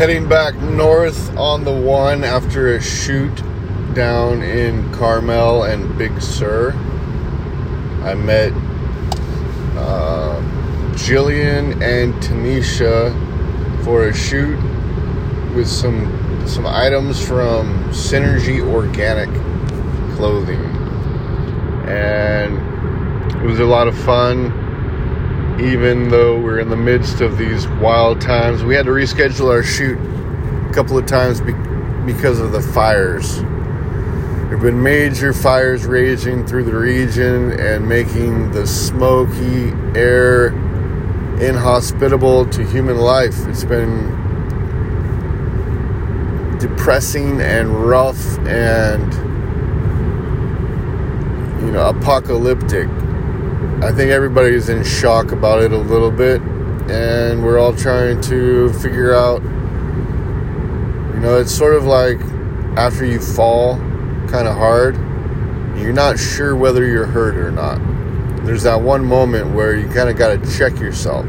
heading 0.00 0.26
back 0.26 0.54
north 0.56 1.36
on 1.36 1.62
the 1.62 1.70
one 1.70 2.24
after 2.24 2.74
a 2.74 2.80
shoot 2.80 3.42
down 3.92 4.40
in 4.40 4.90
Carmel 4.94 5.64
and 5.64 5.98
Big 5.98 6.22
Sur. 6.22 6.72
I 8.02 8.14
met 8.14 8.50
uh, 9.76 10.40
Jillian 10.94 11.82
and 11.82 12.14
Tanisha 12.14 13.12
for 13.84 14.08
a 14.08 14.14
shoot 14.14 14.56
with 15.54 15.68
some 15.68 16.46
some 16.48 16.64
items 16.64 17.22
from 17.22 17.84
Synergy 17.90 18.66
Organic 18.66 19.28
Clothing, 20.16 20.64
and 21.86 22.56
it 23.36 23.46
was 23.46 23.60
a 23.60 23.66
lot 23.66 23.86
of 23.86 23.94
fun. 23.98 24.69
Even 25.60 26.08
though 26.08 26.40
we're 26.40 26.58
in 26.58 26.70
the 26.70 26.76
midst 26.76 27.20
of 27.20 27.36
these 27.36 27.68
wild 27.68 28.18
times, 28.20 28.64
we 28.64 28.74
had 28.74 28.86
to 28.86 28.92
reschedule 28.92 29.50
our 29.50 29.62
shoot 29.62 29.98
a 29.98 30.72
couple 30.72 30.96
of 30.96 31.04
times 31.04 31.42
be- 31.42 31.52
because 32.06 32.40
of 32.40 32.52
the 32.52 32.62
fires. 32.62 33.42
There 33.42 34.56
have 34.56 34.62
been 34.62 34.82
major 34.82 35.34
fires 35.34 35.84
raging 35.84 36.46
through 36.46 36.64
the 36.64 36.74
region 36.74 37.52
and 37.60 37.86
making 37.86 38.52
the 38.52 38.66
smoky 38.66 39.72
air 39.94 40.48
inhospitable 41.40 42.46
to 42.46 42.64
human 42.64 42.96
life. 42.96 43.46
It's 43.46 43.64
been 43.64 44.16
depressing 46.58 47.40
and 47.40 47.86
rough 47.86 48.38
and 48.46 49.12
you 51.64 51.70
know 51.70 51.88
apocalyptic. 51.88 52.88
I 53.82 53.92
think 53.92 54.10
everybody's 54.10 54.68
in 54.68 54.84
shock 54.84 55.32
about 55.32 55.62
it 55.62 55.72
a 55.72 55.78
little 55.78 56.10
bit 56.10 56.42
and 56.90 57.42
we're 57.42 57.58
all 57.58 57.74
trying 57.74 58.20
to 58.20 58.70
figure 58.74 59.14
out 59.14 59.42
you 59.42 61.20
know 61.20 61.38
it's 61.38 61.50
sort 61.50 61.74
of 61.74 61.84
like 61.84 62.20
after 62.76 63.06
you 63.06 63.18
fall 63.18 63.76
kind 64.28 64.46
of 64.46 64.54
hard 64.54 64.96
you're 65.78 65.94
not 65.94 66.18
sure 66.18 66.54
whether 66.54 66.86
you're 66.86 67.06
hurt 67.06 67.36
or 67.36 67.50
not. 67.50 67.78
There's 68.44 68.64
that 68.64 68.82
one 68.82 69.02
moment 69.02 69.54
where 69.54 69.74
you 69.74 69.88
kind 69.88 70.10
of 70.10 70.16
got 70.18 70.28
to 70.28 70.58
check 70.58 70.78
yourself. 70.78 71.24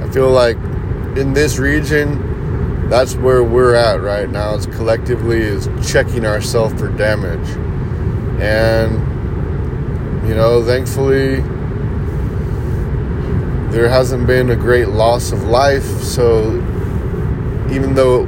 I 0.00 0.10
feel 0.10 0.30
like 0.30 0.56
in 1.16 1.32
this 1.32 1.58
region 1.58 2.88
that's 2.90 3.14
where 3.14 3.42
we're 3.42 3.74
at 3.74 4.02
right 4.02 4.28
now 4.28 4.54
is 4.54 4.66
collectively 4.66 5.40
is 5.40 5.70
checking 5.90 6.26
ourselves 6.26 6.78
for 6.78 6.90
damage 6.90 7.48
and 8.42 8.92
you 10.28 10.34
know 10.34 10.62
thankfully 10.62 11.42
there 13.72 13.88
hasn't 13.88 14.26
been 14.26 14.50
a 14.50 14.56
great 14.56 14.88
loss 14.88 15.32
of 15.32 15.44
life 15.44 15.84
so 16.02 16.52
even 17.70 17.94
though 17.94 18.22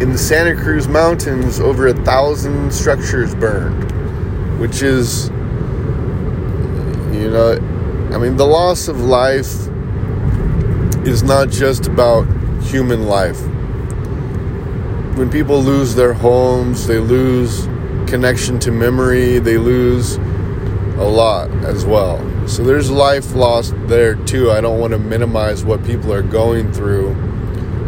in 0.00 0.12
the 0.12 0.18
santa 0.18 0.54
cruz 0.54 0.86
mountains 0.86 1.60
over 1.60 1.86
a 1.86 1.94
thousand 2.04 2.72
structures 2.72 3.34
burned 3.34 3.90
which 4.60 4.82
is 4.82 5.28
you 7.14 7.30
know 7.30 7.54
i 8.12 8.18
mean 8.18 8.36
the 8.36 8.46
loss 8.46 8.88
of 8.88 9.00
life 9.00 9.68
is 11.06 11.22
not 11.22 11.48
just 11.48 11.86
about 11.86 12.24
human 12.62 13.06
life 13.06 13.40
when 15.18 15.28
people 15.28 15.60
lose 15.60 15.96
their 15.96 16.12
homes, 16.12 16.86
they 16.86 16.98
lose 16.98 17.64
connection 18.08 18.60
to 18.60 18.70
memory, 18.70 19.40
they 19.40 19.58
lose 19.58 20.14
a 20.14 21.04
lot 21.04 21.50
as 21.64 21.84
well. 21.84 22.18
So 22.48 22.64
there's 22.64 22.90
life 22.90 23.34
lost 23.34 23.74
there 23.88 24.14
too. 24.14 24.50
I 24.50 24.62
don't 24.62 24.80
want 24.80 24.92
to 24.94 24.98
minimize 24.98 25.64
what 25.64 25.84
people 25.84 26.12
are 26.14 26.22
going 26.22 26.72
through 26.72 27.12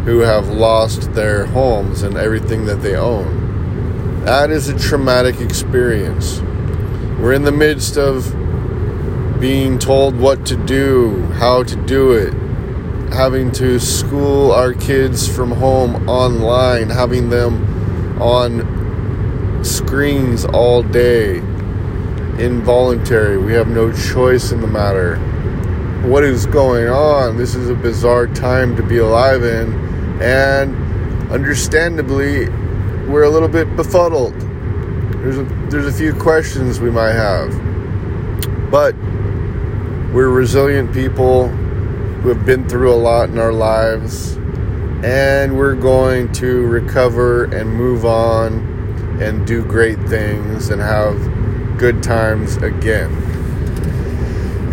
who 0.05 0.19
have 0.19 0.49
lost 0.49 1.13
their 1.13 1.47
homes 1.47 2.03
and 2.03 2.15
everything 2.15 2.65
that 2.65 2.83
they 2.83 2.95
own. 2.95 4.23
That 4.23 4.51
is 4.51 4.69
a 4.69 4.77
traumatic 4.77 5.41
experience. 5.41 6.41
We're 7.19 7.33
in 7.33 7.43
the 7.43 7.51
midst 7.51 7.97
of 7.97 8.31
being 9.39 9.79
told 9.79 10.15
what 10.15 10.45
to 10.45 10.55
do, 10.55 11.23
how 11.33 11.63
to 11.63 11.75
do 11.75 12.11
it, 12.11 12.31
having 13.11 13.51
to 13.53 13.79
school 13.79 14.51
our 14.51 14.73
kids 14.73 15.27
from 15.27 15.51
home 15.51 16.07
online, 16.07 16.89
having 16.89 17.31
them 17.31 18.21
on 18.21 19.63
screens 19.63 20.45
all 20.45 20.83
day, 20.83 21.39
involuntary. 22.39 23.37
We 23.37 23.53
have 23.53 23.67
no 23.67 23.91
choice 23.91 24.51
in 24.51 24.61
the 24.61 24.67
matter. 24.67 25.17
What 26.07 26.23
is 26.23 26.45
going 26.45 26.87
on? 26.87 27.37
This 27.37 27.55
is 27.55 27.69
a 27.69 27.75
bizarre 27.75 28.27
time 28.27 28.75
to 28.75 28.83
be 28.83 28.97
alive 28.97 29.43
in, 29.43 29.73
and 30.21 31.31
understandably, 31.31 32.49
we're 33.07 33.23
a 33.23 33.29
little 33.29 33.47
bit 33.47 33.75
befuddled. 33.75 34.33
There's 34.39 35.37
a, 35.37 35.43
there's 35.69 35.85
a 35.85 35.93
few 35.93 36.13
questions 36.15 36.79
we 36.79 36.89
might 36.89 37.13
have, 37.13 37.51
but 38.71 38.95
we're 40.13 40.29
resilient 40.29 40.91
people 40.93 41.47
who 41.47 42.29
have 42.29 42.45
been 42.45 42.67
through 42.67 42.91
a 42.91 42.95
lot 42.95 43.29
in 43.29 43.37
our 43.37 43.53
lives, 43.53 44.37
and 45.03 45.57
we're 45.57 45.75
going 45.75 46.31
to 46.33 46.65
recover 46.67 47.45
and 47.45 47.71
move 47.71 48.05
on 48.05 49.19
and 49.21 49.45
do 49.45 49.63
great 49.63 49.99
things 50.09 50.69
and 50.69 50.81
have 50.81 51.15
good 51.81 52.03
times 52.03 52.57
again. 52.57 53.11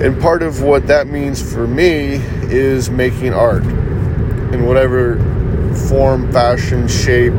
And 0.03 0.21
part 0.21 0.43
of 0.43 0.61
what 0.61 0.87
that 0.89 1.07
means 1.07 1.41
for 1.41 1.67
me 1.67 2.17
is 2.53 2.91
making 2.91 3.33
art 3.33 3.63
in 4.53 4.67
whatever 4.67 5.17
form, 5.89 6.31
fashion, 6.31 6.87
shape, 6.87 7.33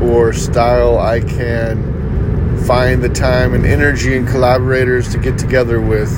or 0.00 0.32
style 0.32 1.00
I 1.00 1.18
can 1.18 2.62
find 2.64 3.02
the 3.02 3.08
time 3.08 3.54
and 3.54 3.66
energy 3.66 4.16
and 4.16 4.28
collaborators 4.28 5.10
to 5.10 5.18
get 5.18 5.36
together 5.36 5.80
with 5.80 6.12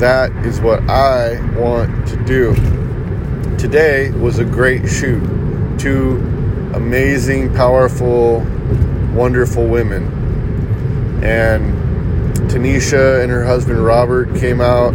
that 0.00 0.32
is 0.44 0.60
what 0.60 0.80
I 0.90 1.40
want 1.56 2.08
to 2.08 2.16
do. 2.24 2.56
Today 3.56 4.10
was 4.10 4.40
a 4.40 4.44
great 4.44 4.88
shoot. 4.88 5.22
Two 5.78 6.16
amazing, 6.74 7.54
powerful, 7.54 8.40
wonderful 9.14 9.64
women. 9.64 11.22
And 11.22 11.75
Tanisha 12.56 13.22
and 13.22 13.30
her 13.30 13.44
husband 13.44 13.84
Robert 13.84 14.34
came 14.36 14.62
out 14.62 14.94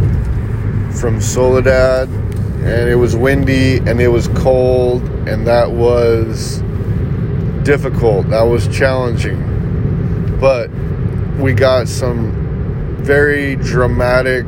from 0.95 1.21
Soledad, 1.21 2.09
and 2.09 2.89
it 2.89 2.95
was 2.95 3.15
windy 3.15 3.77
and 3.77 4.01
it 4.01 4.07
was 4.07 4.27
cold, 4.29 5.03
and 5.27 5.45
that 5.45 5.71
was 5.71 6.63
difficult. 7.63 8.27
That 8.31 8.41
was 8.41 8.67
challenging. 8.75 10.39
But 10.39 10.71
we 11.37 11.53
got 11.53 11.87
some 11.87 12.31
very 13.03 13.57
dramatic 13.57 14.47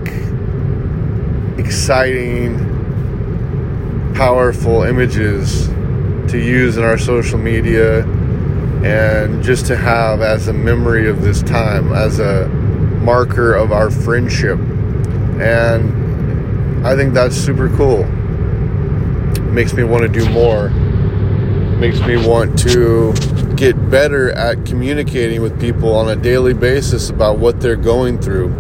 exciting, 1.60 2.58
powerful 4.16 4.82
images 4.82 5.68
to 6.32 6.40
use 6.40 6.78
in 6.78 6.84
our 6.84 6.98
social 6.98 7.38
media 7.38 8.04
and 8.84 9.44
just 9.44 9.68
to 9.68 9.76
have 9.78 10.22
as 10.22 10.48
a 10.48 10.54
memory 10.54 11.08
of 11.08 11.22
this 11.22 11.44
time, 11.44 11.94
as 11.94 12.20
a 12.20 12.63
marker 13.04 13.54
of 13.54 13.72
our 13.72 13.92
friendship. 13.92 14.60
And 15.40 16.86
I 16.86 16.96
think 16.96 17.14
that's 17.14 17.36
super 17.36 17.70
cool. 17.76 18.04
Makes 19.52 19.74
me 19.74 19.84
want 19.84 20.04
to 20.04 20.10
do 20.10 20.28
more. 20.30 20.70
Makes 20.70 22.00
me 22.02 22.18
want 22.18 22.58
to 22.60 23.14
get 23.56 23.90
better 23.90 24.32
at 24.32 24.66
communicating 24.66 25.42
with 25.42 25.60
people 25.60 25.96
on 25.96 26.10
a 26.10 26.16
daily 26.16 26.54
basis 26.54 27.10
about 27.10 27.40
what 27.40 27.60
they're 27.62 27.76
going 27.76 28.20
through. 28.20 28.52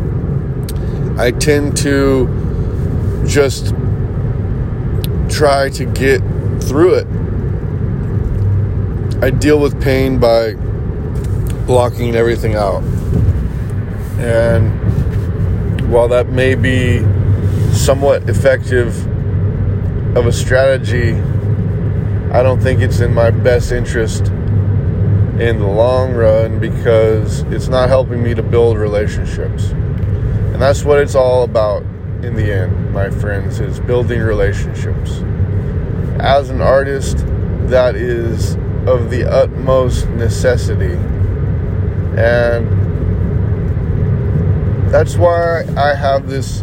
I 1.17 1.31
tend 1.31 1.77
to 1.77 3.23
just 3.27 3.73
try 5.29 5.69
to 5.69 5.85
get 5.85 6.21
through 6.61 6.95
it. 6.95 7.07
I 9.23 9.29
deal 9.29 9.59
with 9.59 9.81
pain 9.81 10.19
by 10.19 10.53
blocking 11.65 12.15
everything 12.15 12.55
out. 12.55 12.83
And 14.23 15.91
while 15.91 16.07
that 16.07 16.29
may 16.29 16.55
be 16.55 16.99
somewhat 17.73 18.29
effective 18.29 19.05
of 20.15 20.25
a 20.25 20.31
strategy, 20.31 21.13
I 22.31 22.41
don't 22.41 22.61
think 22.61 22.81
it's 22.81 23.01
in 23.01 23.13
my 23.13 23.31
best 23.31 23.71
interest 23.71 24.27
in 24.27 25.59
the 25.59 25.67
long 25.67 26.13
run 26.13 26.59
because 26.59 27.41
it's 27.43 27.67
not 27.67 27.89
helping 27.89 28.23
me 28.23 28.33
to 28.33 28.41
build 28.41 28.77
relationships. 28.77 29.71
And 29.71 30.61
that's 30.61 30.85
what 30.85 30.99
it's 30.99 31.15
all 31.15 31.43
about 31.43 31.81
in 32.23 32.35
the 32.35 32.49
end, 32.49 32.93
my 32.93 33.09
friends, 33.09 33.59
is 33.59 33.79
building 33.81 34.21
relationships. 34.21 35.21
As 36.19 36.49
an 36.49 36.61
artist, 36.61 37.25
that 37.67 37.95
is 37.95 38.55
of 38.87 39.09
the 39.09 39.29
utmost 39.29 40.07
necessity. 40.09 40.93
And 42.15 42.82
that's 44.93 45.17
why 45.17 45.63
I 45.75 45.95
have 45.95 46.29
this 46.29 46.59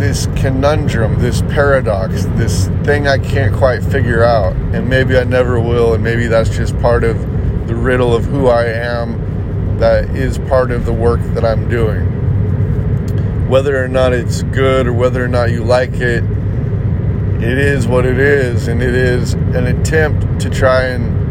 this 0.00 0.26
conundrum, 0.34 1.20
this 1.20 1.42
paradox, 1.42 2.24
this 2.34 2.66
thing 2.82 3.06
I 3.06 3.18
can't 3.18 3.54
quite 3.54 3.84
figure 3.84 4.24
out, 4.24 4.56
and 4.74 4.88
maybe 4.88 5.16
I 5.16 5.22
never 5.22 5.60
will, 5.60 5.94
and 5.94 6.02
maybe 6.02 6.26
that's 6.26 6.50
just 6.50 6.76
part 6.80 7.04
of 7.04 7.20
the 7.68 7.76
riddle 7.76 8.12
of 8.12 8.24
who 8.24 8.48
I 8.48 8.64
am 8.64 9.78
that 9.78 10.06
is 10.16 10.38
part 10.38 10.72
of 10.72 10.86
the 10.86 10.92
work 10.92 11.20
that 11.34 11.44
I'm 11.44 11.68
doing. 11.68 13.48
Whether 13.48 13.80
or 13.80 13.86
not 13.86 14.12
it's 14.12 14.42
good 14.42 14.88
or 14.88 14.92
whether 14.92 15.24
or 15.24 15.28
not 15.28 15.52
you 15.52 15.62
like 15.62 15.92
it, 15.92 16.24
it 16.24 17.58
is 17.58 17.86
what 17.86 18.04
it 18.04 18.18
is, 18.18 18.66
and 18.66 18.82
it 18.82 18.96
is 18.96 19.34
an 19.34 19.68
attempt 19.68 20.40
to 20.40 20.50
try 20.50 20.86
and 20.86 21.21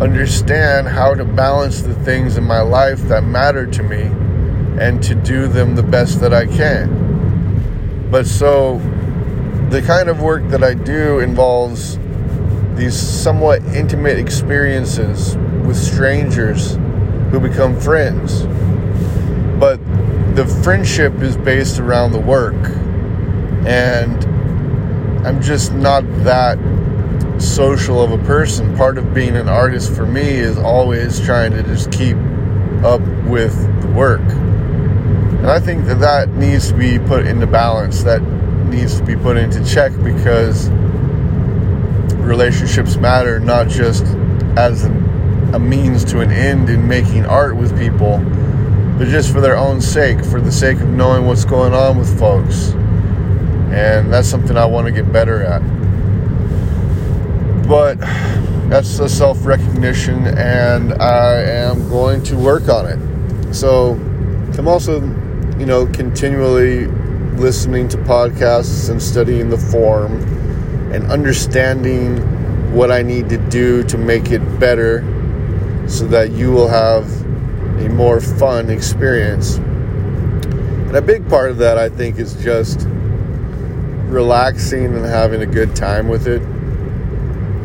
understand 0.00 0.86
how 0.86 1.14
to 1.14 1.24
balance 1.24 1.82
the 1.82 1.94
things 1.94 2.36
in 2.36 2.44
my 2.44 2.60
life 2.60 3.00
that 3.02 3.24
matter 3.24 3.66
to 3.66 3.82
me 3.82 4.02
and 4.82 5.02
to 5.02 5.14
do 5.14 5.48
them 5.48 5.74
the 5.74 5.82
best 5.82 6.20
that 6.20 6.32
I 6.32 6.46
can. 6.46 8.08
But 8.10 8.26
so, 8.26 8.78
the 9.70 9.82
kind 9.82 10.08
of 10.08 10.22
work 10.22 10.46
that 10.48 10.62
I 10.62 10.74
do 10.74 11.18
involves 11.18 11.98
these 12.74 12.96
somewhat 12.96 13.62
intimate 13.74 14.18
experiences 14.18 15.36
with 15.66 15.76
strangers 15.76 16.76
who 17.30 17.40
become 17.40 17.78
friends. 17.78 18.44
But 19.58 19.78
the 20.36 20.46
friendship 20.62 21.14
is 21.20 21.36
based 21.36 21.80
around 21.80 22.12
the 22.12 22.20
work. 22.20 22.54
And 23.66 24.24
I'm 25.26 25.42
just 25.42 25.72
not 25.72 26.02
that 26.22 26.56
social 27.40 28.02
of 28.02 28.12
a 28.12 28.18
person. 28.24 28.76
Part 28.76 28.98
of 28.98 29.14
being 29.14 29.36
an 29.36 29.48
artist 29.48 29.94
for 29.94 30.06
me 30.06 30.22
is 30.22 30.58
always 30.58 31.20
trying 31.20 31.52
to 31.52 31.62
just 31.62 31.90
keep 31.92 32.16
up 32.84 33.00
with 33.26 33.54
the 33.82 33.88
work. 33.88 34.20
And 34.20 35.46
I 35.46 35.60
think 35.60 35.86
that 35.86 36.00
that 36.00 36.30
needs 36.30 36.68
to 36.68 36.74
be 36.76 36.98
put 36.98 37.26
into 37.26 37.46
balance. 37.46 38.02
That 38.02 38.22
needs 38.22 38.98
to 38.98 39.04
be 39.04 39.16
put 39.16 39.36
into 39.36 39.64
check 39.64 39.92
because 40.02 40.68
relationships 42.18 42.96
matter 42.96 43.40
not 43.40 43.68
just 43.68 44.04
as 44.56 44.84
an, 44.84 45.54
a 45.54 45.58
means 45.58 46.04
to 46.04 46.20
an 46.20 46.30
end 46.30 46.68
in 46.68 46.86
making 46.86 47.24
art 47.24 47.56
with 47.56 47.78
people, 47.78 48.18
but 48.98 49.08
just 49.08 49.32
for 49.32 49.40
their 49.40 49.56
own 49.56 49.80
sake, 49.80 50.24
for 50.24 50.40
the 50.40 50.52
sake 50.52 50.78
of 50.80 50.88
knowing 50.88 51.26
what's 51.26 51.44
going 51.44 51.72
on 51.72 51.96
with 51.96 52.18
folks 52.18 52.74
and 53.70 54.10
that's 54.10 54.28
something 54.28 54.56
I 54.56 54.64
want 54.64 54.86
to 54.86 54.92
get 54.92 55.12
better 55.12 55.42
at. 55.44 55.60
But 57.68 57.98
that's 58.70 58.98
a 58.98 59.08
self 59.08 59.44
recognition, 59.44 60.26
and 60.38 60.94
I 60.94 61.42
am 61.42 61.88
going 61.90 62.22
to 62.24 62.36
work 62.36 62.68
on 62.70 62.86
it. 62.86 63.54
So 63.54 63.92
I'm 64.58 64.66
also, 64.66 65.02
you 65.58 65.66
know, 65.66 65.86
continually 65.86 66.86
listening 67.36 67.88
to 67.88 67.98
podcasts 67.98 68.88
and 68.90 69.00
studying 69.00 69.50
the 69.50 69.58
form 69.58 70.12
and 70.92 71.04
understanding 71.12 72.16
what 72.74 72.90
I 72.90 73.02
need 73.02 73.28
to 73.28 73.38
do 73.50 73.82
to 73.84 73.98
make 73.98 74.30
it 74.30 74.40
better 74.58 75.04
so 75.86 76.06
that 76.08 76.30
you 76.32 76.50
will 76.50 76.68
have 76.68 77.04
a 77.80 77.88
more 77.90 78.20
fun 78.20 78.70
experience. 78.70 79.56
And 79.56 80.96
a 80.96 81.02
big 81.02 81.28
part 81.28 81.50
of 81.50 81.58
that, 81.58 81.76
I 81.76 81.90
think, 81.90 82.18
is 82.18 82.34
just 82.42 82.86
relaxing 84.08 84.86
and 84.86 85.04
having 85.04 85.42
a 85.42 85.46
good 85.46 85.76
time 85.76 86.08
with 86.08 86.26
it. 86.26 86.42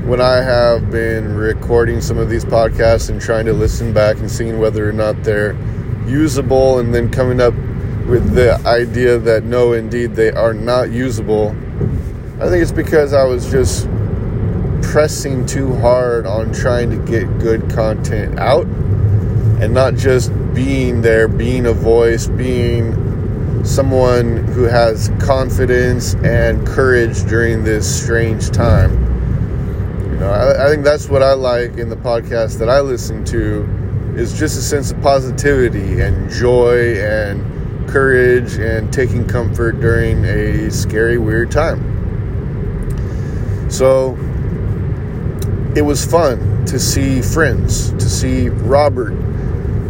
When 0.06 0.20
I 0.20 0.42
have 0.42 0.92
been 0.92 1.34
recording 1.34 2.02
some 2.02 2.18
of 2.18 2.30
these 2.30 2.44
podcasts 2.44 3.10
and 3.10 3.22
trying 3.22 3.46
to 3.46 3.54
listen 3.54 3.94
back 3.94 4.18
and 4.18 4.30
seeing 4.30 4.60
whether 4.60 4.88
or 4.88 4.92
not 4.92 5.24
they're 5.24 5.54
usable, 6.06 6.80
and 6.80 6.94
then 6.94 7.10
coming 7.10 7.40
up 7.40 7.54
with 8.06 8.34
the 8.34 8.60
idea 8.66 9.18
that 9.18 9.46
no, 9.46 9.72
indeed, 9.72 10.14
they 10.16 10.30
are 10.32 10.54
not 10.54 10.92
usable, 10.92 11.56
I 12.42 12.50
think 12.50 12.62
it's 12.62 12.74
because 12.74 13.14
I 13.14 13.24
was 13.24 13.50
just 13.50 13.88
pressing 14.82 15.46
too 15.46 15.74
hard 15.76 16.28
on 16.28 16.52
trying 16.52 16.90
to 16.90 16.98
get 16.98 17.40
good 17.40 17.70
content 17.70 18.38
out 18.38 18.66
and 18.66 19.74
not 19.74 19.96
just 19.96 20.34
being 20.54 21.02
there, 21.02 21.30
being 21.30 21.66
a 21.66 21.74
voice, 21.74 22.28
being 22.28 23.64
someone 23.64 24.46
who 24.48 24.64
has 24.64 25.10
confidence 25.22 26.16
and 26.16 26.68
courage 26.68 27.24
during 27.24 27.64
this 27.64 28.04
strange 28.04 28.50
time. 28.52 29.03
Know, 30.24 30.32
I, 30.32 30.66
I, 30.66 30.70
think 30.70 30.84
that's 30.84 31.10
what 31.10 31.22
I 31.22 31.34
like 31.34 31.78
in 31.78 31.90
the 31.90 31.96
podcast 31.96 32.60
that 32.60 32.70
I 32.70 32.80
listen 32.80 33.24
to 33.26 33.64
is 34.16 34.38
just 34.38 34.58
a 34.58 34.62
sense 34.62 34.92
of 34.92 35.02
positivity 35.02 36.02
and 36.02 36.30
joy 36.30 37.00
and 37.02 37.90
courage 37.90 38.54
and 38.56 38.92
taking 38.92 39.28
comfort 39.28 39.80
during 39.80 40.24
a 40.26 40.72
scary, 40.72 41.18
weird 41.18 41.52
time. 41.52 41.80
So 43.70 44.18
it 45.76 45.82
was 45.82 46.06
fun 46.06 46.66
to 46.68 46.80
see 46.80 47.22
friends, 47.22 47.92
to 47.92 48.10
see 48.10 48.50
Robert, 48.50 49.14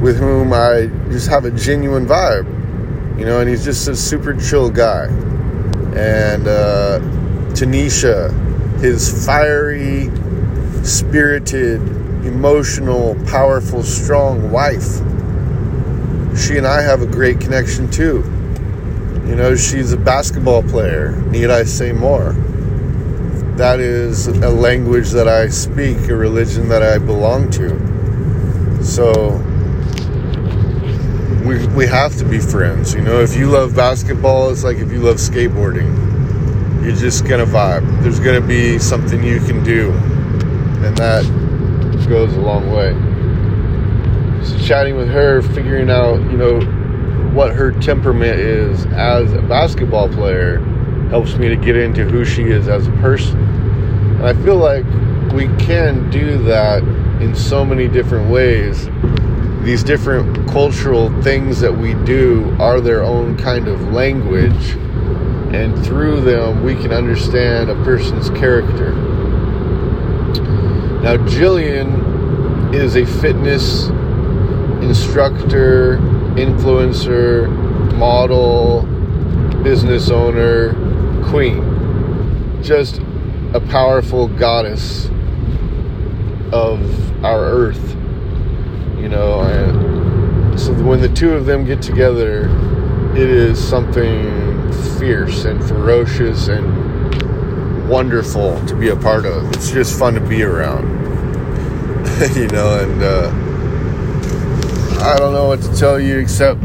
with 0.01 0.17
whom 0.17 0.51
I 0.53 0.87
just 1.11 1.27
have 1.29 1.45
a 1.45 1.51
genuine 1.51 2.05
vibe 2.05 2.63
you 3.17 3.25
know, 3.25 3.39
and 3.39 3.49
he's 3.49 3.63
just 3.63 3.87
a 3.87 3.95
super 3.95 4.33
chill 4.33 4.69
guy. 4.69 5.05
And 5.95 6.47
uh, 6.47 6.99
Tanisha, 7.53 8.31
his 8.79 9.25
fiery, 9.25 10.09
spirited, 10.83 11.81
emotional, 12.25 13.15
powerful, 13.25 13.83
strong 13.83 14.51
wife. 14.51 14.97
She 16.37 16.57
and 16.57 16.67
I 16.67 16.81
have 16.81 17.01
a 17.01 17.07
great 17.07 17.39
connection 17.39 17.89
too. 17.89 18.23
You 19.25 19.35
know, 19.35 19.55
she's 19.55 19.93
a 19.93 19.97
basketball 19.97 20.63
player. 20.63 21.11
Need 21.27 21.49
I 21.49 21.63
say 21.63 21.91
more? 21.93 22.33
That 23.57 23.79
is 23.79 24.27
a 24.27 24.49
language 24.49 25.11
that 25.11 25.27
I 25.27 25.47
speak, 25.47 25.97
a 26.09 26.15
religion 26.15 26.69
that 26.69 26.83
I 26.83 26.97
belong 26.97 27.49
to. 27.51 28.83
So 28.83 29.37
we, 31.45 31.65
we 31.67 31.87
have 31.87 32.17
to 32.17 32.25
be 32.25 32.39
friends. 32.39 32.93
You 32.93 33.01
know, 33.01 33.21
if 33.21 33.37
you 33.37 33.47
love 33.47 33.75
basketball, 33.75 34.49
it's 34.49 34.63
like 34.63 34.77
if 34.77 34.91
you 34.91 34.99
love 34.99 35.17
skateboarding. 35.17 36.01
You're 36.83 36.95
just 36.95 37.25
gonna 37.25 37.45
vibe. 37.45 38.03
There's 38.03 38.19
gonna 38.19 38.41
be 38.41 38.77
something 38.77 39.23
you 39.23 39.39
can 39.39 39.63
do, 39.63 39.91
and 40.83 40.97
that 40.97 41.23
goes 42.07 42.33
a 42.35 42.39
long 42.39 42.71
way. 42.71 42.91
So 44.43 44.57
chatting 44.59 44.95
with 44.95 45.09
her, 45.09 45.41
figuring 45.41 45.89
out, 45.89 46.19
you 46.31 46.37
know, 46.37 46.59
what 47.33 47.53
her 47.53 47.71
temperament 47.71 48.39
is 48.39 48.85
as 48.87 49.31
a 49.33 49.41
basketball 49.41 50.09
player 50.09 50.59
helps 51.09 51.35
me 51.35 51.49
to 51.49 51.55
get 51.55 51.75
into 51.75 52.03
who 52.03 52.25
she 52.25 52.43
is 52.43 52.67
as 52.67 52.87
a 52.87 52.91
person. 52.93 53.39
And 53.39 54.25
I 54.25 54.33
feel 54.43 54.57
like 54.57 54.85
we 55.33 55.47
can 55.63 56.09
do 56.09 56.37
that 56.43 56.83
in 57.21 57.35
so 57.35 57.63
many 57.63 57.87
different 57.87 58.29
ways 58.29 58.89
these 59.63 59.81
different 59.81 60.49
cultural 60.49 61.09
things 61.21 61.61
that 61.61 61.73
we 61.75 61.93
do 62.03 62.53
are 62.59 62.81
their 62.81 63.01
own 63.01 63.37
kind 63.37 63.69
of 63.69 63.93
language, 63.93 64.71
and 65.53 65.85
through 65.85 66.19
them 66.19 66.63
we 66.65 66.75
can 66.75 66.91
understand 66.91 67.69
a 67.69 67.75
person's 67.85 68.29
character. 68.31 68.91
Now, 71.03 71.17
Jillian 71.17 72.73
is 72.73 72.95
a 72.95 73.05
fitness 73.05 73.89
instructor, 74.81 75.97
influencer, 76.35 77.47
model, 77.95 78.81
business 79.63 80.09
owner, 80.09 80.73
queen. 81.29 82.63
Just 82.63 83.01
a 83.53 83.59
powerful 83.59 84.27
goddess 84.27 85.05
of 86.51 87.23
our 87.23 87.43
earth 87.43 87.93
you 89.03 89.09
know. 89.09 89.41
And 89.41 90.59
so 90.59 90.73
when 90.83 91.01
the 91.01 91.09
two 91.09 91.33
of 91.33 91.45
them 91.45 91.65
get 91.65 91.81
together, 91.81 92.45
it 93.11 93.29
is 93.29 93.61
something 93.61 94.71
fierce 94.97 95.43
and 95.43 95.61
ferocious 95.63 96.47
and 96.47 96.82
wonderful 97.87 98.63
to 98.65 98.75
be 98.75 98.89
a 98.89 98.95
part 98.95 99.25
of. 99.25 99.51
It's 99.53 99.71
just 99.71 99.97
fun 99.97 100.13
to 100.15 100.21
be 100.21 100.43
around, 100.43 100.83
you 102.35 102.47
know. 102.47 102.79
And 102.79 103.03
uh, 103.03 103.29
I 105.03 105.17
don't 105.17 105.33
know 105.33 105.47
what 105.47 105.61
to 105.61 105.75
tell 105.75 105.99
you 105.99 106.17
except 106.17 106.59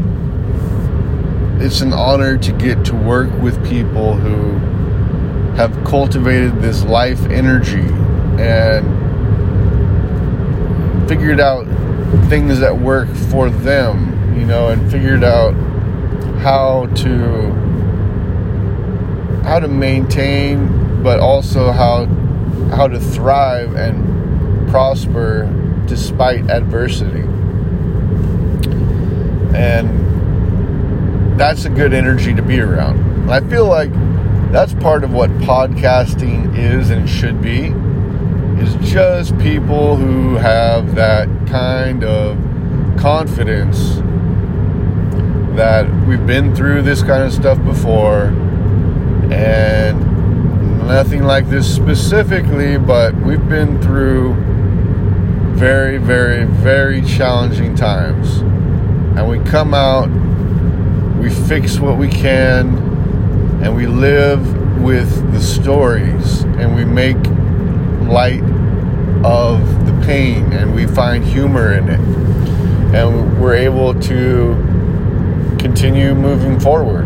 it's 1.61 1.81
an 1.81 1.93
honor 1.93 2.37
to 2.37 2.51
get 2.53 2.85
to 2.85 2.95
work 2.95 3.31
with 3.41 3.63
people 3.67 4.15
who 4.15 4.57
have 5.55 5.73
cultivated 5.83 6.61
this 6.61 6.85
life 6.85 7.19
energy 7.25 7.85
and 8.41 8.87
figured 11.09 11.39
out 11.41 11.65
things 12.29 12.59
that 12.59 12.77
work 12.77 13.09
for 13.29 13.49
them, 13.49 14.37
you 14.39 14.45
know, 14.45 14.69
and 14.69 14.89
figured 14.89 15.23
out 15.23 15.53
how 16.39 16.85
to 16.95 17.51
how 19.43 19.59
to 19.59 19.67
maintain 19.67 20.78
but 21.03 21.19
also 21.19 21.71
how 21.71 22.05
how 22.75 22.87
to 22.87 22.99
thrive 22.99 23.75
and 23.75 24.69
prosper 24.69 25.47
despite 25.87 26.49
adversity. 26.49 27.23
And 29.55 30.09
that's 31.39 31.65
a 31.65 31.69
good 31.69 31.93
energy 31.93 32.33
to 32.33 32.41
be 32.41 32.59
around. 32.59 32.99
And 32.99 33.31
I 33.31 33.41
feel 33.41 33.65
like 33.65 33.91
that's 34.51 34.73
part 34.73 35.03
of 35.03 35.13
what 35.13 35.29
podcasting 35.39 36.57
is 36.57 36.89
and 36.89 37.09
should 37.09 37.41
be 37.41 37.73
is 38.61 38.75
just 38.91 39.37
people 39.39 39.95
who 39.95 40.35
have 40.35 40.95
that 40.95 41.27
kind 41.47 42.03
of 42.03 42.37
confidence 42.97 43.95
that 45.55 45.89
we've 46.05 46.25
been 46.25 46.55
through 46.55 46.81
this 46.81 47.01
kind 47.01 47.23
of 47.23 47.33
stuff 47.33 47.63
before 47.63 48.25
and 49.31 50.08
nothing 50.89 51.21
like 51.21 51.47
this 51.47 51.71
specifically 51.71 52.75
but 52.75 53.13
we've 53.17 53.47
been 53.47 53.79
through 53.79 54.33
very 55.53 55.99
very 55.99 56.45
very 56.45 57.03
challenging 57.03 57.75
times. 57.75 58.37
And 59.15 59.29
we 59.29 59.37
come 59.47 59.75
out 59.75 60.09
we 61.19 61.29
fix 61.29 61.77
what 61.79 61.99
we 61.99 62.07
can 62.07 62.75
and 63.63 63.75
we 63.75 63.85
live 63.85 64.81
with 64.81 65.31
the 65.31 65.39
stories 65.39 66.41
and 66.41 66.75
we 66.75 66.85
make 66.85 67.17
light 68.09 68.41
of 69.23 69.85
the 69.85 69.93
pain 70.07 70.51
and 70.53 70.73
we 70.73 70.87
find 70.87 71.23
humor 71.23 71.71
in 71.71 71.87
it. 71.87 71.99
And 72.95 73.39
we're 73.39 73.53
able 73.53 73.93
to 73.93 74.55
continue 75.59 76.15
moving 76.15 76.59
forward. 76.59 77.05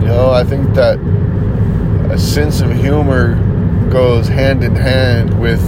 You 0.00 0.06
know 0.06 0.30
i 0.30 0.42
think 0.42 0.74
that 0.74 0.98
a 2.10 2.18
sense 2.18 2.60
of 2.60 2.72
humor 2.72 3.34
goes 3.90 4.28
hand 4.28 4.64
in 4.64 4.74
hand 4.74 5.38
with 5.40 5.60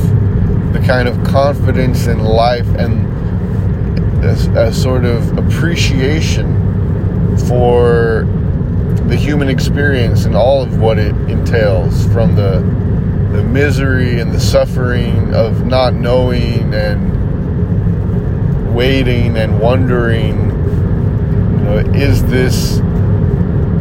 the 0.73 0.81
kind 0.81 1.09
of 1.09 1.23
confidence 1.25 2.07
in 2.07 2.19
life 2.19 2.67
and 2.77 3.07
a, 4.25 4.67
a 4.67 4.73
sort 4.73 5.05
of 5.05 5.37
appreciation 5.37 6.57
for 7.49 8.27
the 9.07 9.17
human 9.17 9.49
experience 9.49 10.25
and 10.25 10.35
all 10.37 10.63
of 10.63 10.81
what 10.81 10.99
it 10.99 11.15
entails 11.29 12.07
from 12.09 12.35
the 12.37 12.61
the 13.33 13.43
misery 13.45 14.21
and 14.21 14.33
the 14.33 14.41
suffering 14.41 15.35
of 15.35 15.65
not 15.65 15.95
knowing 15.95 16.75
and 16.75 17.11
waiting 18.75 19.37
and 19.37 19.61
wondering 19.61 20.51
you 21.59 21.65
know 21.65 21.77
is 21.95 22.25
this 22.27 22.81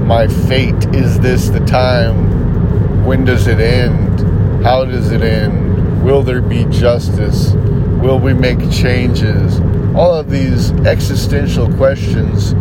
my 0.09 0.27
fate? 0.27 0.85
Is 0.95 1.19
this 1.19 1.49
the 1.49 1.59
time 1.67 2.38
when 3.05 3.25
does 3.25 3.47
it 3.47 3.59
end 3.59 4.19
how 4.63 4.85
does 4.85 5.11
it 5.11 5.21
end 5.21 6.03
will 6.03 6.23
there 6.23 6.41
be 6.41 6.65
justice 6.65 7.51
will 8.01 8.19
we 8.19 8.33
make 8.33 8.59
changes 8.71 9.59
all 9.95 10.13
of 10.13 10.29
these 10.29 10.71
existential 10.85 11.71
questions 11.75 12.53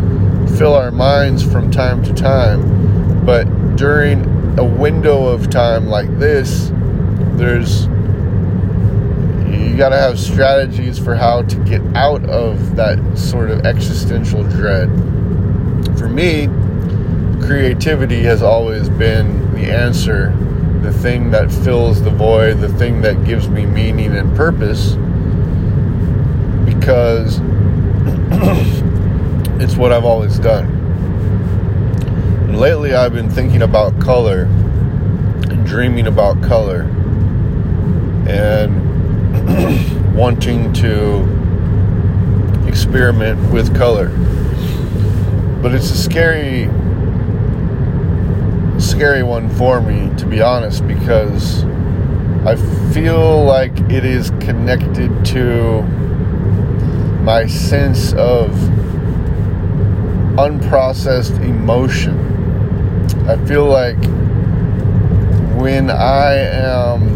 fill 0.59 0.75
our 0.75 0.91
minds 0.91 1.41
from 1.41 1.71
time 1.71 2.03
to 2.03 2.13
time. 2.13 3.25
But 3.25 3.45
during 3.77 4.59
a 4.59 4.63
window 4.65 5.27
of 5.27 5.49
time 5.49 5.87
like 5.87 6.19
this, 6.19 6.69
there's 7.37 7.85
you 9.47 9.77
got 9.77 9.89
to 9.89 9.97
have 9.97 10.19
strategies 10.19 10.99
for 10.99 11.15
how 11.15 11.43
to 11.43 11.55
get 11.63 11.81
out 11.95 12.27
of 12.29 12.75
that 12.75 12.99
sort 13.17 13.51
of 13.51 13.65
existential 13.65 14.43
dread. 14.43 14.89
For 15.97 16.09
me, 16.09 16.47
creativity 17.45 18.21
has 18.23 18.43
always 18.43 18.89
been 18.89 19.48
the 19.59 19.71
answer, 19.71 20.33
the 20.81 20.91
thing 20.91 21.31
that 21.31 21.51
fills 21.51 22.01
the 22.01 22.09
void, 22.09 22.59
the 22.59 22.69
thing 22.69 23.01
that 23.01 23.25
gives 23.25 23.49
me 23.49 23.65
meaning 23.65 24.15
and 24.15 24.35
purpose. 24.35 24.95
Because 26.65 27.39
it's 29.61 29.75
what 29.75 29.91
I've 29.91 30.05
always 30.05 30.39
done. 30.39 30.65
And 32.47 32.59
lately 32.59 32.93
I've 32.93 33.13
been 33.13 33.29
thinking 33.29 33.61
about 33.61 33.99
color 33.99 34.43
and 34.43 35.65
dreaming 35.65 36.07
about 36.07 36.41
color 36.41 36.83
and 38.27 38.87
wanting 40.15 40.71
to 40.73 41.27
experiment 42.65 43.51
with 43.51 43.75
color. 43.75 44.09
But 45.61 45.75
it's 45.75 45.91
a 45.91 45.97
scary 45.97 46.69
scary 48.99 49.23
one 49.23 49.49
for 49.51 49.79
me 49.79 50.13
to 50.17 50.25
be 50.25 50.41
honest 50.41 50.85
because 50.85 51.63
I 52.45 52.57
feel 52.91 53.45
like 53.45 53.71
it 53.89 54.03
is 54.03 54.29
connected 54.41 55.23
to 55.27 55.83
my 57.23 57.47
sense 57.47 58.11
of 58.11 58.51
unprocessed 60.35 61.41
emotion. 61.41 62.19
I 63.25 63.37
feel 63.45 63.67
like 63.67 64.03
when 65.57 65.89
I 65.89 66.33
am 66.33 67.07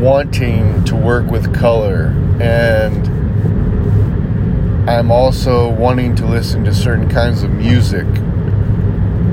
wanting 0.00 0.82
to 0.86 0.96
work 0.96 1.30
with 1.30 1.54
color 1.54 2.06
and 2.40 3.06
I'm 4.90 5.12
also 5.12 5.70
wanting 5.70 6.16
to 6.16 6.26
listen 6.26 6.64
to 6.64 6.74
certain 6.74 7.08
kinds 7.08 7.44
of 7.44 7.52
music, 7.52 8.08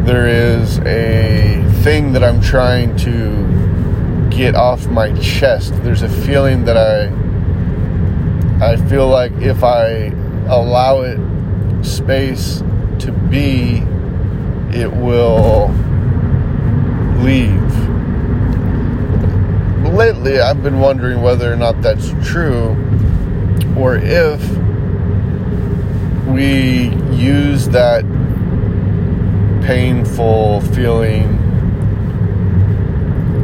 there 0.10 0.28
is 0.28 0.80
a 0.80 1.63
thing 1.84 2.13
that 2.13 2.24
I'm 2.24 2.42
trying 2.42 2.98
to 2.98 4.30
get 4.36 4.56
off 4.56 4.88
my 4.88 5.13
chest. 5.20 5.72
There's 5.84 6.01
a 6.01 6.10
feeling 6.10 6.66
that 6.66 6.78
I 6.78 7.13
I 8.66 8.75
feel 8.88 9.08
like 9.08 9.32
if 9.34 9.63
I 9.63 10.06
allow 10.48 11.01
it 11.01 11.20
space 11.86 12.63
to 13.00 13.12
be, 13.30 13.84
it 14.75 14.92
will 14.92 15.68
leave. 17.20 17.72
Lately, 19.94 20.39
I've 20.39 20.63
been 20.63 20.80
wondering 20.80 21.22
whether 21.22 21.54
or 21.54 21.56
not 21.56 21.84
that's 21.84 22.10
true, 22.24 22.70
or 23.78 23.98
if 23.98 24.42
we 26.25 26.96
use 27.16 27.70
that 27.70 28.04
painful 29.63 30.62
feeling 30.62 31.38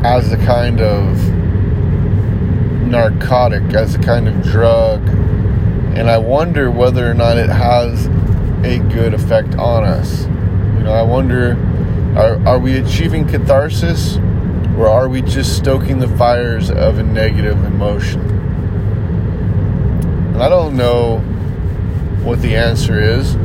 as 0.03 0.31
a 0.31 0.37
kind 0.37 0.81
of 0.81 1.17
narcotic, 2.87 3.63
as 3.73 3.95
a 3.95 3.99
kind 3.99 4.27
of 4.27 4.41
drug. 4.43 5.07
And 5.97 6.09
I 6.09 6.17
wonder 6.17 6.69
whether 6.69 7.09
or 7.09 7.13
not 7.13 7.37
it 7.37 7.49
has 7.49 8.07
a 8.63 8.79
good 8.93 9.13
effect 9.13 9.55
on 9.55 9.83
us. 9.83 10.25
You 10.25 10.83
know, 10.83 10.93
I 10.93 11.01
wonder 11.01 11.57
are, 12.15 12.47
are 12.47 12.59
we 12.59 12.77
achieving 12.77 13.27
catharsis 13.27 14.17
or 14.77 14.87
are 14.87 15.09
we 15.09 15.21
just 15.21 15.57
stoking 15.57 15.99
the 15.99 16.07
fires 16.07 16.69
of 16.69 16.97
a 16.97 17.03
negative 17.03 17.61
emotion? 17.65 18.21
And 20.33 20.41
I 20.41 20.47
don't 20.47 20.77
know 20.77 21.17
what 22.23 22.41
the 22.41 22.55
answer 22.55 22.99
is, 22.99 23.35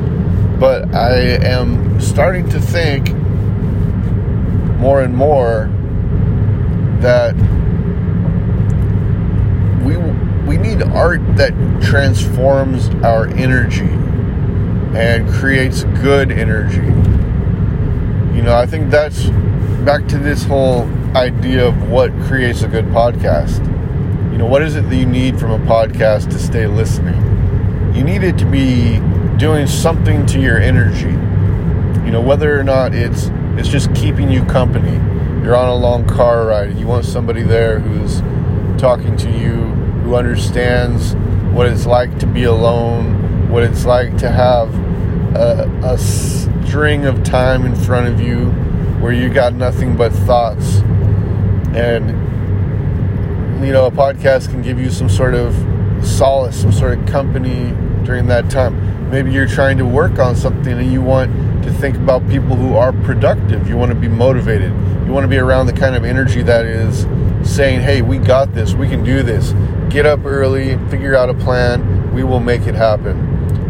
but 0.61 0.95
I 0.95 1.15
am 1.45 1.90
starting 2.01 2.49
to 2.51 2.61
think 2.61 3.13
more 4.79 5.03
and 5.03 5.15
more 5.15 5.71
that 7.01 7.35
we 9.85 9.97
we 10.47 10.57
need 10.57 10.83
art 10.83 11.21
that 11.37 11.53
transforms 11.83 12.89
our 13.05 13.29
energy 13.29 13.89
and 14.97 15.29
creates 15.31 15.85
good 15.85 16.33
energy. 16.33 16.87
You 18.37 18.43
know, 18.43 18.57
I 18.57 18.67
think 18.67 18.91
that's 18.91 19.27
back 19.85 20.07
to 20.09 20.19
this 20.19 20.45
whole 20.45 20.83
idea 21.17 21.67
of 21.67 21.89
what 21.89 22.11
creates 22.23 22.63
a 22.63 22.69
good 22.69 22.87
podcast. 22.87 23.65
You 24.33 24.39
know, 24.39 24.47
what 24.47 24.63
is 24.63 24.77
it 24.77 24.89
that 24.89 24.97
you 24.97 25.07
need 25.07 25.39
from 25.39 25.51
a 25.51 25.59
podcast 25.67 26.31
to 26.31 26.39
stay 26.39 26.67
listening? 26.67 27.17
You 27.95 28.05
need 28.05 28.23
it 28.23 28.39
to 28.39 28.47
be 28.47 28.99
doing 29.37 29.67
something 29.67 30.27
to 30.27 30.41
your 30.41 30.59
energy. 30.59 31.17
You 32.05 32.11
know, 32.11 32.21
whether 32.21 32.59
or 32.59 32.65
not 32.65 32.95
it's 32.95 33.31
it's 33.57 33.69
just 33.69 33.95
keeping 33.95 34.31
you 34.31 34.45
company. 34.45 34.95
You're 35.45 35.57
on 35.57 35.69
a 35.69 35.75
long 35.75 36.07
car 36.07 36.47
ride 36.47 36.79
you 36.79 36.87
want 36.87 37.05
somebody 37.05 37.43
there 37.43 37.79
who's 37.79 38.21
talking 38.81 39.17
to 39.19 39.31
you, 39.31 39.57
who 40.03 40.15
understands 40.15 41.15
what 41.55 41.67
it's 41.67 41.87
like 41.87 42.19
to 42.19 42.27
be 42.27 42.45
alone, 42.45 43.51
what 43.51 43.63
it's 43.63 43.85
like 43.85 44.17
to 44.19 44.31
have 44.31 44.73
a, 45.35 45.71
a 45.83 45.99
string 45.99 47.05
of 47.05 47.23
time 47.23 47.67
in 47.67 47.75
front 47.75 48.09
of 48.09 48.21
you 48.21 48.47
where 49.01 49.13
you 49.13 49.29
got 49.29 49.55
nothing 49.55 49.97
but 49.97 50.13
thoughts. 50.13 50.77
And, 51.75 52.11
you 53.65 53.73
know, 53.73 53.87
a 53.87 53.91
podcast 53.91 54.51
can 54.51 54.63
give 54.63 54.79
you 54.79 54.91
some 54.91 55.09
sort 55.09 55.35
of 55.35 55.55
solace, 56.05 56.61
some 56.61 56.73
sort 56.73 56.99
of 56.99 57.07
company 57.07 57.75
during 58.05 58.27
that 58.27 58.51
time. 58.51 59.11
Maybe 59.11 59.33
you're 59.33 59.49
trying 59.49 59.79
to 59.79 59.85
work 59.85 60.19
on 60.19 60.37
something 60.37 60.73
and 60.73 60.93
you 60.93 61.03
want 61.03 61.31
to 61.63 61.73
think 61.73 61.97
about 61.97 62.27
people 62.29 62.57
who 62.57 62.77
are 62.77 62.93
productive. 62.93 63.69
You 63.69 63.77
want 63.77 63.91
to 63.91 63.97
be 63.99 64.09
motivated. 64.09 64.73
You 65.07 65.13
want 65.13 65.25
to 65.25 65.29
be 65.29 65.39
around 65.39 65.67
the 65.67 65.73
kind 65.73 65.95
of 65.95 66.05
energy 66.05 66.43
that 66.43 66.65
is 66.65 67.07
saying, 67.43 67.81
hey, 67.81 68.03
we 68.03 68.19
got 68.19 68.55
this, 68.55 68.75
we 68.75 68.89
can 68.89 69.03
do 69.03 69.23
this. 69.23 69.53
Get 69.89 70.07
up 70.07 70.25
early, 70.25 70.77
figure 70.89 71.17
out 71.17 71.31
a 71.31 71.35
plan, 71.35 72.15
we 72.15 72.23
will 72.23 72.41
make 72.41 72.63
it 72.63 72.75
happen. 72.75 73.19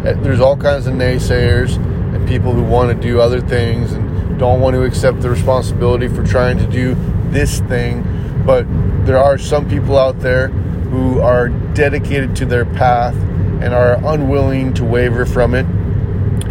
Uh, 0.05 0.13
there's 0.21 0.39
all 0.39 0.57
kinds 0.57 0.87
of 0.87 0.93
naysayers, 0.93 1.77
and 2.13 2.27
people 2.27 2.53
who 2.53 2.63
want 2.63 2.95
to 2.95 3.07
do 3.07 3.19
other 3.19 3.39
things 3.39 3.93
and 3.93 4.37
don't 4.37 4.59
want 4.59 4.75
to 4.75 4.83
accept 4.83 5.21
the 5.21 5.29
responsibility 5.29 6.07
for 6.07 6.23
trying 6.23 6.57
to 6.57 6.67
do 6.67 6.95
this 7.29 7.59
thing. 7.61 8.03
But 8.45 8.65
there 9.05 9.17
are 9.17 9.37
some 9.37 9.69
people 9.69 9.97
out 9.97 10.19
there 10.19 10.49
who 10.49 11.21
are 11.21 11.49
dedicated 11.49 12.35
to 12.37 12.45
their 12.45 12.65
path 12.65 13.15
and 13.61 13.73
are 13.73 13.95
unwilling 14.13 14.73
to 14.73 14.83
waver 14.83 15.25
from 15.25 15.53
it. 15.55 15.65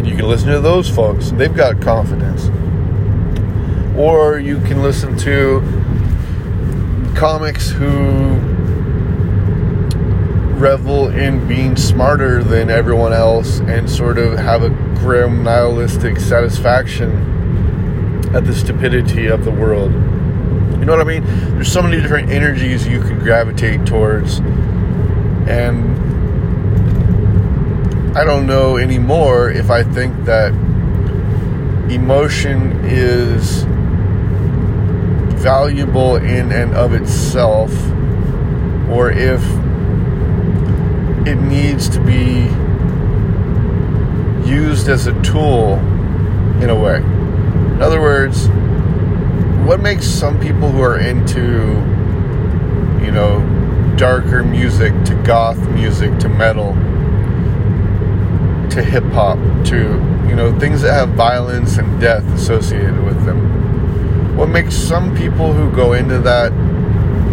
And 0.00 0.09
you 0.09 0.16
can 0.16 0.28
listen 0.28 0.49
to 0.49 0.61
those 0.61 0.88
folks, 0.88 1.30
they've 1.33 1.54
got 1.54 1.83
confidence. 1.83 2.49
Or 3.99 4.38
you 4.38 4.59
can 4.61 4.83
listen 4.83 5.14
to 5.19 5.61
comics 7.14 7.69
who 7.69 8.38
revel 10.59 11.09
in 11.09 11.47
being 11.47 11.76
smarter 11.76 12.42
than 12.42 12.71
everyone 12.71 13.12
else 13.12 13.61
and 13.61 13.90
sort 13.90 14.16
of 14.16 14.38
have 14.38 14.62
a 14.62 14.71
grim 15.00 15.42
nihilistic 15.42 16.19
satisfaction 16.19 17.11
at 18.35 18.47
the 18.47 18.54
stupidity 18.54 19.26
of 19.26 19.45
the 19.45 19.50
world. 19.50 19.92
You 19.92 20.87
know 20.87 20.92
what 20.97 21.02
I 21.02 21.04
mean? 21.04 21.25
There's 21.57 21.71
so 21.71 21.83
many 21.83 22.00
different 22.00 22.30
energies 22.30 22.88
you 22.88 23.02
can 23.02 23.19
gravitate 23.19 23.85
towards. 23.85 24.38
And 25.47 26.00
I 28.12 28.25
don't 28.25 28.45
know 28.45 28.76
anymore 28.76 29.52
if 29.52 29.71
I 29.71 29.85
think 29.85 30.25
that 30.25 30.52
emotion 31.88 32.73
is 32.85 33.62
valuable 35.40 36.17
in 36.17 36.50
and 36.50 36.75
of 36.75 36.93
itself 36.93 37.71
or 38.90 39.12
if 39.12 39.40
it 41.25 41.37
needs 41.37 41.88
to 41.90 42.00
be 42.00 42.49
used 44.45 44.88
as 44.88 45.07
a 45.07 45.23
tool 45.23 45.75
in 46.61 46.69
a 46.69 46.75
way. 46.75 46.97
In 46.97 47.81
other 47.81 48.00
words, 48.00 48.49
what 49.64 49.79
makes 49.79 50.05
some 50.05 50.40
people 50.40 50.69
who 50.69 50.83
are 50.83 50.99
into, 50.99 51.75
you 53.05 53.12
know, 53.12 53.38
darker 53.97 54.43
music 54.43 54.93
to 55.05 55.14
goth 55.23 55.61
music 55.69 56.19
to 56.19 56.29
metal 56.29 56.75
to 58.71 58.83
hip 58.83 59.05
hop 59.12 59.39
to, 59.67 59.77
you 60.29 60.35
know, 60.35 60.57
things 60.59 60.83
that 60.83 60.93
have 60.93 61.11
violence 61.11 61.77
and 61.79 62.00
death 62.00 62.25
associated 62.35 63.03
with 63.05 63.25
them? 63.25 63.61
what 64.41 64.49
makes 64.49 64.75
some 64.75 65.15
people 65.15 65.53
who 65.53 65.71
go 65.71 65.93
into 65.93 66.19
that 66.19 66.50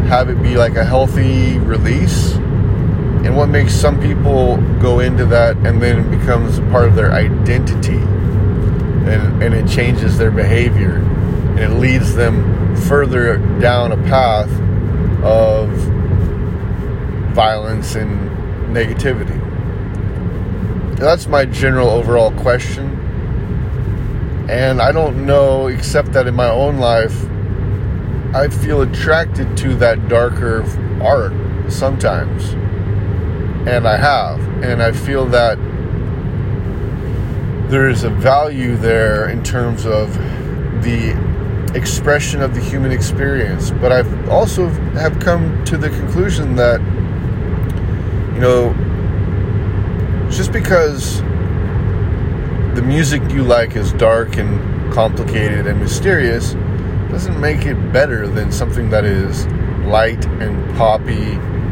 have 0.09 0.27
it 0.29 0.43
be 0.43 0.57
like 0.57 0.75
a 0.75 0.83
healthy 0.83 1.57
release 1.59 2.33
and 2.33 3.33
what 3.33 3.47
makes 3.47 3.73
some 3.73 3.97
people 4.01 4.57
go 4.81 4.99
into 4.99 5.25
that 5.25 5.55
and 5.65 5.81
then 5.81 5.99
it 5.99 6.19
becomes 6.19 6.59
part 6.69 6.85
of 6.85 6.95
their 6.95 7.13
identity 7.13 7.95
and, 7.95 9.41
and 9.41 9.53
it 9.53 9.65
changes 9.69 10.17
their 10.17 10.31
behavior 10.31 10.95
and 10.95 11.59
it 11.59 11.75
leads 11.77 12.13
them 12.13 12.75
further 12.75 13.37
down 13.61 13.93
a 13.93 13.97
path 14.09 14.51
of 15.23 15.69
violence 17.33 17.95
and 17.95 18.29
negativity 18.75 19.46
that's 20.97 21.27
my 21.27 21.45
general 21.45 21.89
overall 21.89 22.31
question 22.31 22.97
and 24.49 24.81
I 24.81 24.93
don't 24.93 25.25
know, 25.25 25.67
except 25.67 26.13
that 26.13 26.25
in 26.25 26.33
my 26.33 26.49
own 26.49 26.77
life, 26.77 27.25
I 28.33 28.47
feel 28.47 28.81
attracted 28.81 29.57
to 29.57 29.75
that 29.75 30.07
darker 30.07 30.63
art 31.01 31.33
sometimes. 31.69 32.53
And 33.67 33.85
I 33.85 33.97
have. 33.97 34.39
And 34.63 34.81
I 34.81 34.93
feel 34.93 35.25
that 35.27 35.57
there 37.69 37.89
is 37.89 38.05
a 38.05 38.09
value 38.09 38.77
there 38.77 39.27
in 39.27 39.43
terms 39.43 39.85
of 39.85 40.13
the 40.81 41.11
expression 41.75 42.41
of 42.41 42.55
the 42.55 42.61
human 42.61 42.93
experience. 42.93 43.71
But 43.71 43.91
I've 43.91 44.29
also 44.29 44.69
have 44.95 45.19
come 45.19 45.65
to 45.65 45.75
the 45.75 45.89
conclusion 45.89 46.55
that, 46.55 46.79
you 48.33 48.39
know, 48.39 48.73
just 50.37 50.51
because 50.51 51.19
the 52.75 52.83
music 52.85 53.23
you 53.31 53.41
like 53.41 53.75
is 53.75 53.91
dark 53.93 54.37
and 54.37 54.93
complicated 54.93 55.65
and 55.65 55.79
mysterious 55.79 56.53
doesn't 57.09 57.41
make 57.41 57.65
it 57.65 57.73
better 57.91 58.27
than 58.27 58.51
something 58.51 58.91
that 58.91 59.03
is 59.03 59.47
light 59.87 60.23
and 60.39 60.77
poppy 60.77 61.31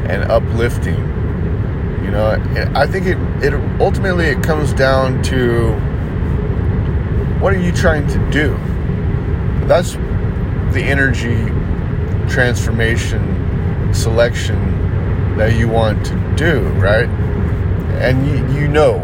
and 0.10 0.24
uplifting. 0.32 0.98
You 2.04 2.10
know, 2.10 2.72
I 2.74 2.88
think 2.88 3.06
it, 3.06 3.18
it 3.44 3.54
ultimately 3.80 4.26
it 4.26 4.42
comes 4.42 4.74
down 4.74 5.22
to 5.24 5.72
what 7.40 7.54
are 7.54 7.62
you 7.62 7.72
trying 7.72 8.08
to 8.08 8.32
do? 8.32 8.50
That's 9.68 9.94
the 10.74 10.82
energy 10.82 11.46
transformation 12.28 13.94
selection 13.94 15.38
that 15.38 15.54
you 15.54 15.68
want 15.68 16.04
to 16.08 16.34
do, 16.36 16.62
right? 16.80 17.08
And 17.98 18.28
you, 18.28 18.62
you 18.62 18.68
know 18.68 19.00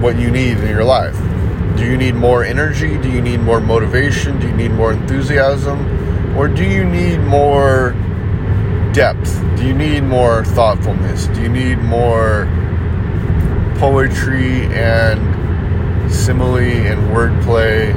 what 0.00 0.18
you 0.18 0.30
need 0.30 0.58
in 0.58 0.68
your 0.68 0.84
life. 0.84 1.16
Do 1.76 1.84
you 1.84 1.96
need 1.96 2.14
more 2.14 2.42
energy? 2.42 2.96
Do 2.98 3.10
you 3.10 3.20
need 3.20 3.40
more 3.40 3.60
motivation? 3.60 4.40
Do 4.40 4.46
you 4.46 4.56
need 4.56 4.70
more 4.70 4.92
enthusiasm? 4.92 6.36
Or 6.36 6.48
do 6.48 6.64
you 6.64 6.84
need 6.84 7.18
more 7.18 7.90
depth? 8.92 9.40
Do 9.56 9.66
you 9.66 9.74
need 9.74 10.02
more 10.02 10.44
thoughtfulness? 10.44 11.26
Do 11.28 11.42
you 11.42 11.48
need 11.48 11.78
more 11.78 12.46
poetry 13.78 14.66
and 14.74 16.12
simile 16.12 16.56
and 16.56 17.10
wordplay 17.10 17.94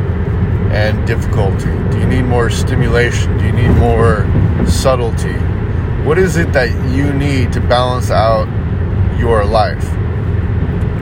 and 0.72 1.06
difficulty? 1.08 1.72
Do 1.92 2.00
you 2.00 2.08
need 2.08 2.24
more 2.24 2.50
stimulation? 2.50 3.38
Do 3.38 3.46
you 3.46 3.54
need 3.54 3.78
more 3.78 4.26
subtlety? 4.68 5.38
What 6.06 6.18
is 6.18 6.38
it 6.38 6.52
that 6.54 6.70
you 6.94 7.14
need 7.14 7.54
to 7.54 7.62
balance 7.62 8.12
out 8.12 8.48
your 9.20 9.46
life? 9.46 9.99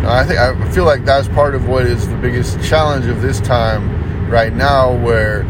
I 0.05 0.23
think 0.23 0.39
I 0.39 0.71
feel 0.71 0.85
like 0.85 1.05
that's 1.05 1.27
part 1.27 1.55
of 1.55 1.67
what 1.67 1.85
is 1.85 2.07
the 2.07 2.17
biggest 2.17 2.61
challenge 2.63 3.05
of 3.07 3.21
this 3.21 3.39
time 3.41 4.29
right 4.29 4.53
now, 4.53 4.95
where 4.95 5.45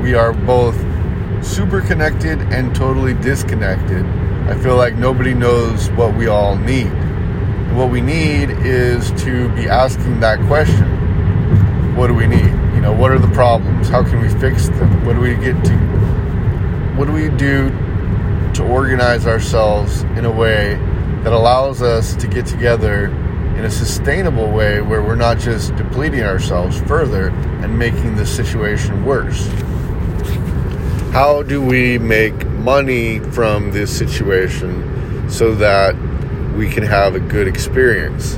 we 0.00 0.14
are 0.14 0.32
both 0.32 0.76
super 1.44 1.80
connected 1.80 2.40
and 2.52 2.74
totally 2.74 3.14
disconnected. 3.14 4.04
I 4.48 4.58
feel 4.60 4.76
like 4.76 4.94
nobody 4.94 5.34
knows 5.34 5.90
what 5.92 6.14
we 6.14 6.26
all 6.28 6.56
need. 6.56 6.90
What 7.74 7.90
we 7.90 8.00
need 8.00 8.50
is 8.50 9.10
to 9.22 9.48
be 9.54 9.68
asking 9.68 10.20
that 10.20 10.38
question. 10.46 11.94
What 11.96 12.08
do 12.08 12.14
we 12.14 12.26
need? 12.26 12.46
You 12.74 12.80
know, 12.80 12.92
what 12.92 13.10
are 13.10 13.18
the 13.18 13.32
problems? 13.34 13.88
How 13.88 14.02
can 14.02 14.20
we 14.20 14.28
fix 14.40 14.68
them? 14.68 15.04
What 15.04 15.14
do 15.14 15.20
we 15.20 15.34
get 15.36 15.62
to 15.64 15.76
what 16.96 17.04
do 17.04 17.12
we 17.12 17.28
do 17.28 17.68
to 18.54 18.66
organize 18.66 19.26
ourselves 19.26 20.00
in 20.16 20.24
a 20.24 20.30
way 20.30 20.76
that 21.22 21.32
allows 21.34 21.82
us 21.82 22.14
to 22.16 22.26
get 22.26 22.46
together 22.46 23.08
in 23.56 23.64
a 23.64 23.70
sustainable 23.70 24.50
way 24.50 24.82
where 24.82 25.02
we're 25.02 25.14
not 25.14 25.38
just 25.38 25.74
depleting 25.76 26.22
ourselves 26.22 26.78
further 26.82 27.28
and 27.62 27.78
making 27.78 28.14
the 28.16 28.26
situation 28.26 29.02
worse. 29.02 29.46
How 31.12 31.42
do 31.42 31.64
we 31.64 31.96
make 31.96 32.34
money 32.48 33.18
from 33.18 33.72
this 33.72 33.96
situation 33.96 35.30
so 35.30 35.54
that 35.54 35.94
we 36.54 36.68
can 36.68 36.82
have 36.82 37.14
a 37.14 37.20
good 37.20 37.48
experience? 37.48 38.34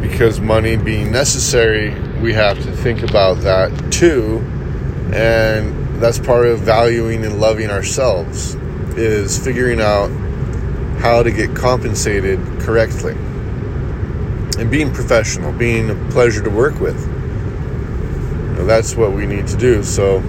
Because 0.00 0.40
money 0.40 0.76
being 0.76 1.12
necessary, 1.12 1.90
we 2.22 2.32
have 2.32 2.56
to 2.62 2.72
think 2.72 3.02
about 3.02 3.34
that 3.42 3.92
too. 3.92 4.38
And 5.12 6.00
that's 6.00 6.18
part 6.18 6.46
of 6.46 6.60
valuing 6.60 7.26
and 7.26 7.38
loving 7.40 7.68
ourselves 7.68 8.54
is 8.96 9.36
figuring 9.36 9.82
out 9.82 10.08
how 11.00 11.22
to 11.22 11.30
get 11.30 11.54
compensated 11.54 12.40
correctly 12.60 13.14
and 14.56 14.70
being 14.70 14.92
professional, 14.92 15.52
being 15.52 15.90
a 15.90 15.94
pleasure 16.10 16.42
to 16.42 16.50
work 16.50 16.78
with. 16.80 17.00
You 17.00 18.58
know, 18.58 18.66
that's 18.66 18.94
what 18.94 19.12
we 19.12 19.26
need 19.26 19.46
to 19.48 19.56
do. 19.56 19.82
So 19.82 20.20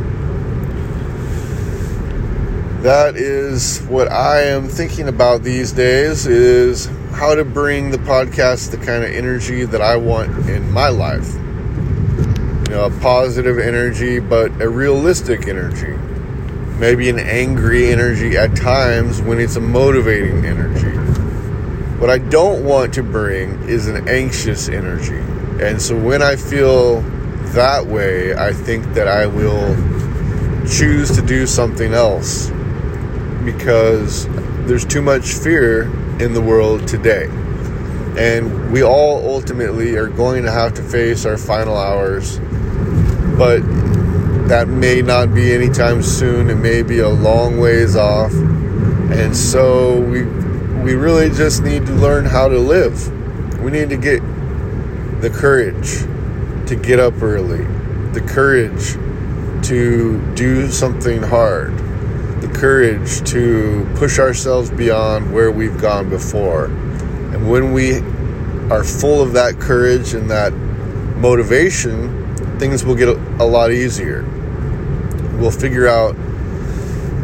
that 2.81 3.15
is 3.15 3.81
what 3.83 4.11
I 4.11 4.43
am 4.43 4.67
thinking 4.67 5.07
about 5.07 5.43
these 5.43 5.71
days 5.71 6.27
is 6.27 6.85
how 7.13 7.35
to 7.35 7.45
bring 7.45 7.91
the 7.91 7.97
podcast 7.97 8.71
the 8.71 8.77
kind 8.77 9.03
of 9.03 9.11
energy 9.11 9.65
that 9.65 9.81
I 9.81 9.97
want 9.97 10.49
in 10.49 10.71
my 10.71 10.89
life. 10.89 11.33
You 11.33 12.75
know, 12.75 12.85
a 12.85 12.99
positive 13.01 13.57
energy, 13.57 14.19
but 14.19 14.49
a 14.61 14.69
realistic 14.69 15.47
energy. 15.47 15.97
Maybe 16.79 17.09
an 17.09 17.19
angry 17.19 17.91
energy 17.91 18.37
at 18.37 18.55
times 18.55 19.21
when 19.21 19.39
it's 19.39 19.55
a 19.55 19.61
motivating 19.61 20.45
energy 20.45 20.94
what 21.99 22.09
I 22.09 22.17
don't 22.17 22.65
want 22.65 22.93
to 22.95 23.03
bring 23.03 23.63
is 23.69 23.87
an 23.87 24.07
anxious 24.09 24.67
energy. 24.67 25.19
And 25.63 25.81
so 25.81 25.97
when 25.97 26.21
I 26.21 26.35
feel 26.35 27.01
that 27.53 27.85
way, 27.85 28.35
I 28.35 28.51
think 28.51 28.93
that 28.95 29.07
I 29.07 29.27
will 29.27 29.75
choose 30.67 31.15
to 31.15 31.21
do 31.21 31.47
something 31.47 31.93
else 31.93 32.49
because 33.45 34.27
there's 34.67 34.85
too 34.85 35.01
much 35.01 35.33
fear 35.33 35.83
in 36.19 36.33
the 36.33 36.41
world 36.41 36.85
today. 36.87 37.27
And 38.17 38.71
we 38.71 38.83
all 38.83 39.25
ultimately 39.33 39.95
are 39.95 40.07
going 40.07 40.43
to 40.43 40.51
have 40.51 40.73
to 40.73 40.81
face 40.81 41.25
our 41.25 41.37
final 41.37 41.77
hours. 41.77 42.39
But 43.37 43.61
that 44.49 44.67
may 44.67 45.01
not 45.01 45.33
be 45.33 45.53
anytime 45.53 46.03
soon. 46.03 46.49
It 46.49 46.55
may 46.55 46.81
be 46.81 46.99
a 46.99 47.09
long 47.09 47.57
ways 47.57 47.95
off. 47.95 48.33
And 48.33 49.35
so 49.35 49.99
we 49.99 50.23
we 50.85 50.93
really 50.93 51.31
just 51.31 51.63
need 51.63 51.83
to 51.83 51.93
learn 51.93 52.25
how 52.25 52.47
to 52.47 52.59
live. 52.59 53.09
We 53.59 53.71
need 53.71 53.89
to 53.89 53.97
get 53.97 54.19
the 55.19 55.31
courage 55.31 56.01
to 56.67 56.75
get 56.75 56.99
up 56.99 57.23
early, 57.23 57.65
the 58.11 58.21
courage 58.21 58.93
to 59.67 60.21
do 60.35 60.69
something 60.69 61.23
hard, 61.23 61.75
the 62.39 62.51
courage 62.53 63.27
to 63.31 63.91
push 63.95 64.19
ourselves 64.19 64.69
beyond 64.69 65.33
where 65.33 65.49
we've 65.49 65.81
gone 65.81 66.07
before. 66.07 66.65
And 66.65 67.49
when 67.49 67.73
we 67.73 67.95
are 68.71 68.83
full 68.83 69.23
of 69.23 69.33
that 69.33 69.59
courage 69.59 70.13
and 70.13 70.29
that 70.29 70.53
motivation, 71.17 72.59
things 72.59 72.85
will 72.85 72.93
get 72.93 73.09
a 73.09 73.43
lot 73.43 73.71
easier. 73.71 74.21
We'll 75.39 75.49
figure 75.49 75.87
out 75.87 76.15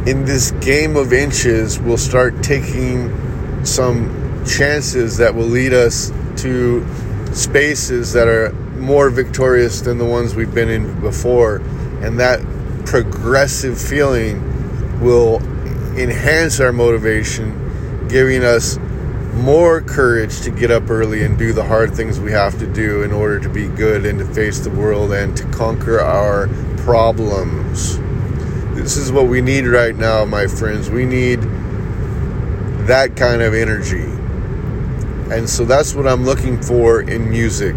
in 0.08 0.26
this 0.26 0.50
game 0.62 0.96
of 0.96 1.14
inches, 1.14 1.80
we'll 1.80 1.98
start 1.98 2.42
taking 2.42 3.30
some 3.64 4.44
chances 4.46 5.18
that 5.18 5.34
will 5.36 5.46
lead 5.46 5.74
us 5.74 6.12
to 6.38 6.86
spaces 7.34 8.14
that 8.14 8.28
are 8.28 8.52
more 8.78 9.10
victorious 9.10 9.82
than 9.82 9.98
the 9.98 10.06
ones 10.06 10.36
we've 10.36 10.54
been 10.54 10.70
in 10.70 11.00
before. 11.02 11.58
And 12.02 12.20
that 12.20 12.42
progressive 12.86 13.80
feeling 13.80 15.00
will 15.00 15.38
enhance 15.98 16.60
our 16.60 16.72
motivation, 16.72 18.08
giving 18.08 18.44
us 18.44 18.78
more 19.34 19.82
courage 19.82 20.42
to 20.42 20.52
get 20.52 20.72
up 20.72 20.90
early 20.90 21.24
and 21.24 21.38
do 21.38 21.54
the 21.54 21.64
hard 21.64 21.94
things 21.94 22.20
we 22.20 22.32
have 22.32 22.60
to 22.60 22.68
do 22.68 23.04
in 23.04 23.12
order 23.12 23.40
to 23.40 23.50
be 23.50 23.68
good 23.68 24.06
and 24.06 24.20
to 24.20 24.26
face 24.26 24.60
the 24.60 24.70
world 24.70 25.14
and 25.14 25.38
to 25.38 25.46
conquer 25.52 26.00
our 26.02 26.48
problems. 26.78 27.98
This 28.76 28.98
is 28.98 29.12
what 29.12 29.28
we 29.28 29.42
need 29.42 29.66
right 29.66 29.96
now, 29.96 30.26
my 30.26 30.48
friends. 30.48 30.90
We 30.90 31.06
need 31.06 31.40
that 32.88 33.16
kind 33.16 33.42
of 33.42 33.54
energy. 33.54 34.04
And 35.34 35.50
so 35.50 35.66
that's 35.66 35.96
what 35.96 36.08
I'm 36.08 36.26
looking 36.26 36.62
for 36.62 37.02
in 37.02 37.30
music. 37.30 37.76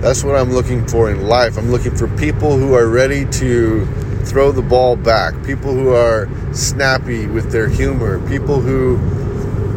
That's 0.00 0.24
what 0.24 0.36
I'm 0.36 0.52
looking 0.52 0.86
for 0.86 1.10
in 1.10 1.26
life. 1.26 1.56
I'm 1.56 1.70
looking 1.70 1.94
for 1.94 2.08
people 2.16 2.56
who 2.56 2.74
are 2.74 2.88
ready 2.88 3.24
to 3.24 3.86
throw 4.24 4.52
the 4.52 4.62
ball 4.62 4.96
back, 4.96 5.34
people 5.44 5.72
who 5.72 5.90
are 5.90 6.28
snappy 6.52 7.26
with 7.26 7.52
their 7.52 7.68
humor, 7.68 8.18
people 8.28 8.60
who 8.60 8.98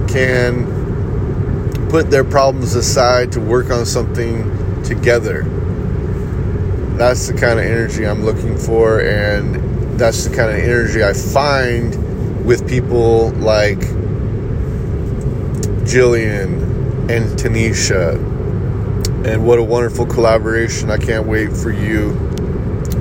can 0.08 0.65
put 1.89 2.10
their 2.10 2.23
problems 2.23 2.75
aside 2.75 3.32
to 3.34 3.39
work 3.39 3.69
on 3.69 3.86
something 3.86 4.84
together. 4.84 5.43
That's 6.97 7.28
the 7.28 7.34
kind 7.34 7.60
of 7.60 7.65
energy 7.65 8.06
I'm 8.06 8.25
looking 8.25 8.58
for, 8.58 8.99
and 8.99 9.99
that's 9.99 10.25
the 10.25 10.36
kind 10.36 10.52
of 10.52 10.58
energy 10.58 11.04
I 11.04 11.13
find 11.13 12.45
with 12.45 12.67
people 12.67 13.30
like 13.32 13.82
Jillian 15.89 17.10
and 17.10 17.39
Tanisha. 17.39 18.13
And 19.25 19.43
what 19.43 19.58
a 19.58 19.63
wonderful 19.63 20.06
collaboration. 20.06 20.91
I 20.91 20.97
can't 20.97 21.25
wait 21.25 21.52
for 21.52 21.71
you 21.71 22.13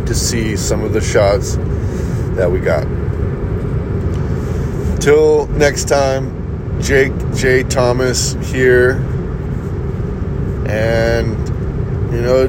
to 0.07 0.15
see 0.15 0.57
some 0.57 0.83
of 0.83 0.95
the 0.95 1.03
shots 1.03 1.57
that 2.37 2.51
we 2.51 2.61
got. 2.61 2.85
Till 5.03 5.49
next 5.49 5.85
time, 5.85 6.81
Jake 6.81 7.13
J. 7.35 7.63
Thomas 7.63 8.33
here. 8.51 8.93
And, 10.67 11.37
you 12.11 12.23
know, 12.23 12.45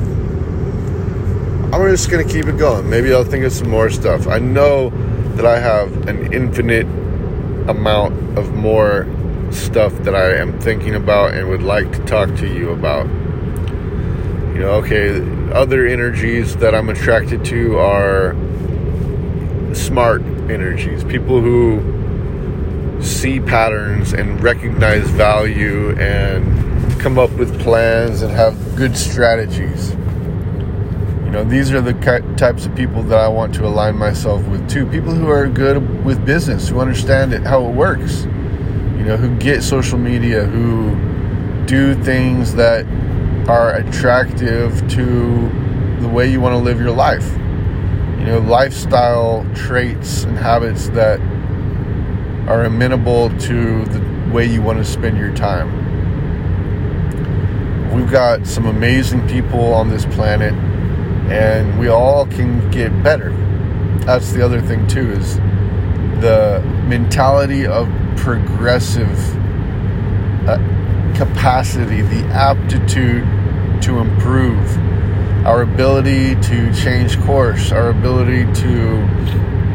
I'm 1.73 1.85
just 1.91 2.09
going 2.09 2.25
to 2.25 2.33
keep 2.33 2.45
it 2.45 2.57
going. 2.57 2.89
Maybe 2.89 3.13
I'll 3.13 3.25
think 3.25 3.43
of 3.43 3.51
some 3.51 3.69
more 3.69 3.89
stuff. 3.89 4.25
I 4.25 4.39
know 4.39 4.89
that 5.35 5.45
I 5.45 5.59
have 5.59 6.07
an 6.07 6.31
infinite 6.31 6.85
amount 7.69 8.37
of 8.37 8.53
more 8.53 9.05
stuff 9.51 9.93
that 10.03 10.15
I 10.15 10.35
am 10.35 10.59
thinking 10.59 10.95
about 10.95 11.33
and 11.33 11.49
would 11.49 11.63
like 11.63 11.91
to 11.91 11.99
talk 12.05 12.35
to 12.37 12.47
you 12.47 12.69
about. 12.69 13.05
You 14.53 14.59
know, 14.65 14.71
okay, 14.83 15.19
other 15.51 15.85
energies 15.85 16.55
that 16.57 16.75
I'm 16.75 16.89
attracted 16.89 17.45
to 17.45 17.77
are 17.77 18.35
smart 19.73 20.21
energies, 20.49 21.03
people 21.03 21.39
who 21.41 21.81
see 23.01 23.39
patterns 23.39 24.13
and 24.13 24.41
recognize 24.43 25.09
value 25.11 25.97
and 25.97 26.99
come 26.99 27.17
up 27.17 27.31
with 27.31 27.59
plans 27.61 28.21
and 28.21 28.31
have 28.31 28.75
good 28.75 28.97
strategies. 28.97 29.91
You 31.23 31.31
know, 31.31 31.43
these 31.43 31.71
are 31.71 31.79
the 31.79 31.93
types 32.37 32.65
of 32.65 32.75
people 32.75 33.03
that 33.03 33.19
I 33.19 33.27
want 33.27 33.53
to 33.55 33.65
align 33.65 33.97
myself 33.97 34.45
with 34.47 34.67
too. 34.69 34.85
People 34.87 35.13
who 35.13 35.29
are 35.29 35.47
good 35.47 36.03
with 36.03 36.25
business, 36.25 36.67
who 36.67 36.79
understand 36.79 37.33
it, 37.33 37.43
how 37.43 37.63
it 37.65 37.73
works. 37.73 38.25
You 38.99 39.05
know, 39.05 39.17
who 39.17 39.35
get 39.37 39.63
social 39.63 39.97
media, 39.97 40.43
who 40.43 40.95
do 41.65 41.95
things 42.03 42.53
that 42.55 42.85
are 43.47 43.75
attractive 43.77 44.77
to 44.91 45.49
the 46.01 46.07
way 46.07 46.29
you 46.29 46.41
want 46.41 46.53
to 46.53 46.59
live 46.59 46.79
your 46.79 46.91
life. 46.91 47.27
You 48.19 48.25
know, 48.25 48.39
lifestyle 48.39 49.45
traits 49.55 50.23
and 50.25 50.37
habits 50.37 50.89
that 50.89 51.19
are 52.49 52.65
amenable 52.65 53.29
to 53.39 53.85
the 53.85 54.31
way 54.33 54.45
you 54.45 54.61
want 54.61 54.77
to 54.79 54.85
spend 54.85 55.17
your 55.17 55.33
time. 55.33 55.87
We've 57.95 58.11
got 58.11 58.45
some 58.45 58.65
amazing 58.65 59.27
people 59.27 59.73
on 59.73 59.89
this 59.89 60.05
planet, 60.05 60.53
and 61.31 61.79
we 61.79 61.87
all 61.87 62.25
can 62.27 62.69
get 62.71 63.01
better. 63.01 63.31
That's 64.05 64.33
the 64.33 64.43
other 64.43 64.59
thing, 64.61 64.85
too, 64.87 65.11
is 65.11 65.37
the 66.21 66.61
mentality 66.87 67.65
of 67.65 67.87
progressive 68.19 69.17
uh, 70.47 70.57
capacity, 71.15 72.01
the 72.01 72.23
aptitude 72.33 73.23
to 73.81 73.99
improve, 73.99 74.77
our 75.45 75.61
ability 75.61 76.35
to 76.41 76.73
change 76.73 77.19
course, 77.21 77.71
our 77.71 77.89
ability 77.89 78.43
to 78.53 79.05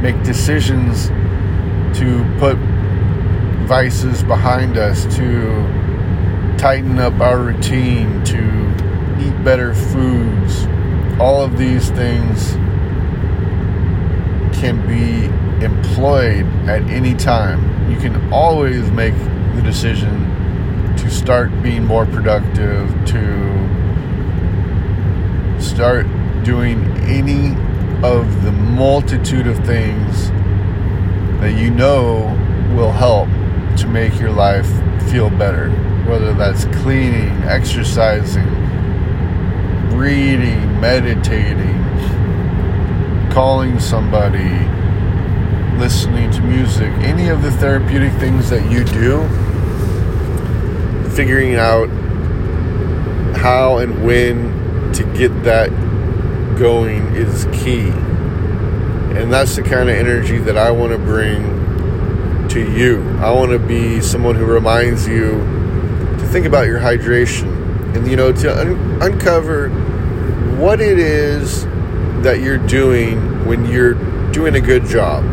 make 0.02 0.22
decisions 0.22 1.09
to 1.98 2.24
put 2.38 2.57
vices 3.66 4.22
behind 4.24 4.76
us, 4.76 5.04
to 5.16 6.57
tighten 6.59 6.98
up 6.98 7.14
our 7.20 7.38
routine, 7.38 8.22
to 8.24 8.38
eat 9.20 9.44
better 9.44 9.74
foods. 9.74 10.66
All 11.18 11.42
of 11.42 11.57
these 11.57 11.90
things 11.90 12.57
can 14.64 14.81
be 14.87 15.27
employed 15.62 16.46
at 16.66 16.81
any 16.85 17.12
time. 17.14 17.90
You 17.92 17.98
can 17.98 18.33
always 18.33 18.90
make 18.92 19.12
the 19.57 19.61
decision 19.62 20.24
to 20.96 21.11
start 21.11 21.50
being 21.62 21.85
more 21.85 22.07
productive, 22.07 22.88
to 23.09 23.20
start 25.61 26.07
doing 26.44 26.83
any 27.03 27.50
of 28.03 28.42
the 28.42 28.53
multitude 28.53 29.46
of 29.46 29.59
things 29.66 30.31
that 31.42 31.53
you 31.59 31.70
know 31.70 32.20
will 32.74 32.92
help 32.92 33.29
to 33.77 33.87
make 33.87 34.18
your 34.18 34.31
life 34.31 34.66
feel 35.11 35.29
better. 35.29 35.68
Whether 36.09 36.33
that's 36.33 36.64
cleaning, 36.77 37.37
exercising, 37.42 38.48
reading, 39.90 40.81
meditating, 40.81 41.84
calling 43.35 43.81
somebody, 43.81 44.49
listening 45.77 46.31
to 46.31 46.40
music, 46.40 46.88
any 47.03 47.27
of 47.27 47.42
the 47.42 47.51
therapeutic 47.51 48.12
things 48.20 48.49
that 48.49 48.70
you 48.70 48.85
do, 48.85 49.27
figuring 51.11 51.57
out 51.57 51.88
how 53.37 53.79
and 53.79 54.07
when 54.07 54.92
to 54.92 55.03
get 55.14 55.31
that 55.42 55.68
going 56.57 57.03
is 57.16 57.47
key. 57.47 57.88
And 59.18 59.33
that's 59.33 59.57
the 59.57 59.62
kind 59.62 59.90
of 59.90 59.97
energy 59.97 60.38
that 60.38 60.57
I 60.57 60.70
want 60.70 60.92
to 60.92 60.99
bring 60.99 62.49
to 62.51 62.61
you. 62.61 63.03
I 63.18 63.33
want 63.33 63.51
to 63.51 63.59
be 63.59 64.01
someone 64.01 64.37
who 64.37 64.44
reminds 64.44 65.09
you 65.09 65.31
to 66.18 66.27
think 66.29 66.47
about 66.47 66.68
your 66.68 66.79
hydration 66.79 67.97
and, 67.97 68.07
you 68.07 68.14
know, 68.14 68.31
to 68.31 68.61
un- 68.61 69.03
uncover 69.03 69.70
what 70.57 70.81
it 70.81 71.01
is 71.01 71.66
that 72.22 72.40
you're 72.40 72.59
doing 72.59 73.44
when 73.46 73.66
you're 73.66 73.94
doing 74.33 74.55
a 74.55 74.61
good 74.61 74.87
job. 74.87 75.24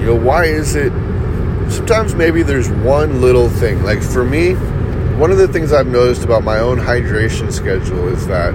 You 0.00 0.06
know, 0.06 0.14
why 0.14 0.46
is 0.46 0.74
it? 0.74 0.92
Sometimes 1.70 2.14
maybe 2.14 2.42
there's 2.42 2.68
one 2.68 3.20
little 3.20 3.48
thing. 3.48 3.82
Like 3.82 4.02
for 4.02 4.24
me, 4.24 4.54
one 5.18 5.30
of 5.30 5.38
the 5.38 5.48
things 5.48 5.72
I've 5.72 5.86
noticed 5.86 6.24
about 6.24 6.42
my 6.42 6.58
own 6.58 6.78
hydration 6.78 7.52
schedule 7.52 8.08
is 8.08 8.26
that 8.26 8.52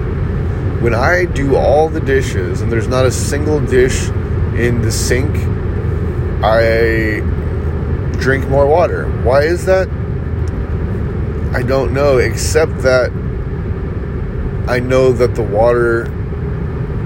when 0.82 0.94
I 0.94 1.24
do 1.24 1.56
all 1.56 1.88
the 1.88 2.00
dishes 2.00 2.60
and 2.60 2.70
there's 2.70 2.88
not 2.88 3.06
a 3.06 3.10
single 3.10 3.60
dish 3.60 4.08
in 4.58 4.82
the 4.82 4.92
sink, 4.92 5.34
I 6.42 7.20
drink 8.18 8.48
more 8.48 8.66
water. 8.66 9.06
Why 9.22 9.42
is 9.42 9.64
that? 9.66 9.88
I 11.54 11.62
don't 11.62 11.92
know, 11.92 12.18
except 12.18 12.78
that 12.82 13.10
I 14.68 14.80
know 14.80 15.12
that 15.12 15.34
the 15.34 15.42
water 15.42 16.04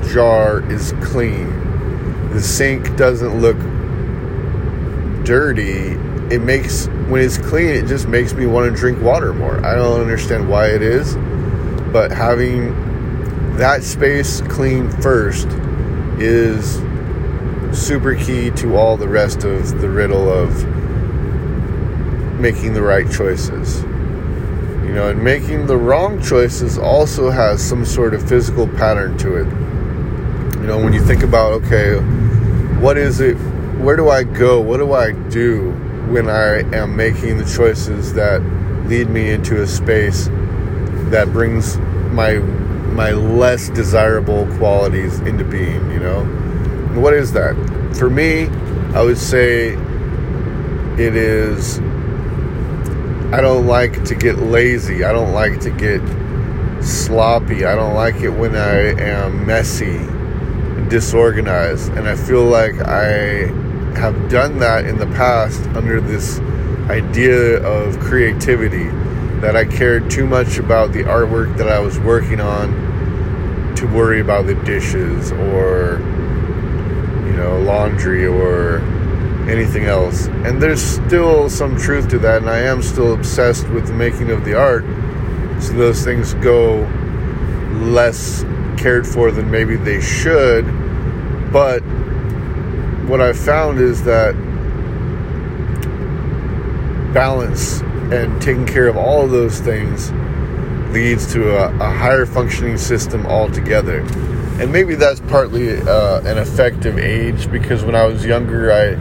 jar 0.09 0.62
is 0.71 0.93
clean. 1.03 2.31
The 2.33 2.41
sink 2.41 2.97
doesn't 2.97 3.41
look 3.41 3.57
dirty. 5.25 5.99
It 6.35 6.41
makes, 6.41 6.87
when 7.09 7.23
it's 7.23 7.38
clean, 7.38 7.71
it 7.71 7.87
just 7.87 8.09
makes 8.09 8.33
me 8.33 8.47
want 8.47 8.73
to 8.73 8.77
drink 8.77 9.01
water 9.03 9.33
more. 9.33 9.65
I 9.65 9.75
don't 9.75 10.01
understand 10.01 10.49
why 10.49 10.69
it 10.69 10.83
is, 10.83 11.15
but 11.93 12.11
having 12.11 12.75
that 13.57 13.83
space 13.83 14.41
clean 14.43 14.91
first 15.03 15.47
is 16.19 16.81
super 17.79 18.15
key 18.15 18.51
to 18.53 18.77
all 18.77 18.97
the 18.97 19.09
rest 19.09 19.45
of 19.45 19.81
the 19.81 19.88
riddle 19.88 20.31
of 20.31 20.65
making 22.38 22.75
the 22.75 22.83
right 22.83 23.11
choices. 23.11 23.83
You 23.83 24.93
know, 24.95 25.11
and 25.11 25.23
making 25.23 25.67
the 25.67 25.77
wrong 25.77 26.21
choices 26.23 26.77
also 26.77 27.31
has 27.31 27.62
some 27.62 27.85
sort 27.85 28.15
of 28.15 28.27
physical 28.29 28.67
pattern 28.67 29.17
to 29.19 29.37
it. 29.37 29.62
You 30.62 30.68
know, 30.68 30.79
when 30.79 30.92
you 30.92 31.05
think 31.05 31.25
about, 31.25 31.55
okay, 31.64 31.96
what 32.79 32.96
is 32.96 33.20
it? 33.20 33.35
Where 33.81 33.96
do 33.96 34.11
I 34.11 34.22
go? 34.22 34.61
What 34.61 34.77
do 34.77 34.92
I 34.92 35.11
do 35.11 35.72
when 36.09 36.31
I 36.31 36.61
am 36.72 36.94
making 36.94 37.38
the 37.38 37.44
choices 37.44 38.14
that 38.14 38.40
lead 38.87 39.11
me 39.11 39.31
into 39.31 39.61
a 39.61 39.66
space 39.66 40.29
that 41.11 41.33
brings 41.33 41.79
my 42.12 42.35
my 42.94 43.11
less 43.11 43.70
desirable 43.70 44.46
qualities 44.57 45.18
into 45.22 45.42
being, 45.42 45.90
you 45.90 45.98
know? 45.98 46.22
What 46.94 47.14
is 47.14 47.33
that? 47.33 47.57
For 47.98 48.09
me, 48.09 48.46
I 48.94 49.03
would 49.03 49.18
say 49.18 49.70
it 50.96 51.16
is 51.16 51.81
I 53.33 53.40
don't 53.40 53.66
like 53.66 54.05
to 54.05 54.14
get 54.14 54.38
lazy. 54.38 55.03
I 55.03 55.11
don't 55.11 55.33
like 55.33 55.59
to 55.62 55.70
get 55.70 56.01
sloppy. 56.85 57.64
I 57.64 57.75
don't 57.75 57.94
like 57.94 58.20
it 58.20 58.31
when 58.31 58.55
I 58.55 58.92
am 59.01 59.44
messy 59.44 60.12
disorganized. 60.93 61.91
And 61.93 62.07
I 62.07 62.15
feel 62.15 62.45
like 62.45 62.75
I 62.83 63.47
have 63.99 64.29
done 64.29 64.59
that 64.59 64.85
in 64.85 64.99
the 64.99 65.07
past 65.07 65.59
under 65.75 66.03
this 66.03 66.39
idea 66.91 67.63
of 67.67 67.99
creativity 67.99 68.89
that 69.41 69.57
I 69.57 69.65
cared 69.65 70.11
too 70.11 70.27
much 70.27 70.59
about 70.59 70.93
the 70.93 71.05
artwork 71.05 71.57
that 71.57 71.67
I 71.67 71.79
was 71.79 71.99
working 71.99 72.41
on 72.41 73.75
to 73.77 73.87
worry 73.87 74.21
about 74.21 74.45
the 74.45 74.55
dishes 74.55 75.33
or 75.33 75.99
you 77.27 77.33
know 77.39 77.59
laundry 77.65 78.27
or 78.27 78.81
anything 79.49 79.87
else. 79.87 80.27
And 80.45 80.63
there's 80.63 80.83
still 80.83 81.49
some 81.49 81.75
truth 81.79 82.09
to 82.11 82.19
that, 82.19 82.43
and 82.43 82.51
I 82.51 82.59
am 82.59 82.83
still 82.83 83.15
obsessed 83.15 83.67
with 83.71 83.87
the 83.87 83.95
making 83.95 84.31
of 84.31 84.45
the 84.45 84.55
art. 84.55 84.85
So 85.63 85.73
those 85.73 86.05
things 86.05 86.35
go 86.35 86.83
less 87.81 88.45
cared 88.77 89.07
for 89.07 89.31
than 89.31 89.51
maybe 89.51 89.77
they 89.77 90.01
should. 90.03 90.82
But 91.53 91.81
what 93.09 93.21
I've 93.21 93.38
found 93.38 93.79
is 93.79 94.03
that 94.05 94.35
balance 97.12 97.81
and 98.11 98.41
taking 98.41 98.67
care 98.67 98.88
of 98.88 98.97
all 98.97 99.25
of 99.25 99.31
those 99.31 99.61
things 99.61 100.11
leads 100.93 101.31
to 101.33 101.57
a, 101.57 101.75
a 101.79 101.91
higher 101.91 102.27
functioning 102.27 102.77
system 102.77 103.27
altogether. 103.27 104.01
And 104.61 104.73
maybe 104.73 104.95
that's 104.95 105.21
partly 105.21 105.79
uh, 105.81 106.21
an 106.21 106.38
effect 106.38 106.85
of 106.85 106.99
age 106.99 107.51
because 107.51 107.85
when 107.85 107.95
I 107.95 108.07
was 108.07 108.25
younger, 108.25 108.73
I 108.73 108.95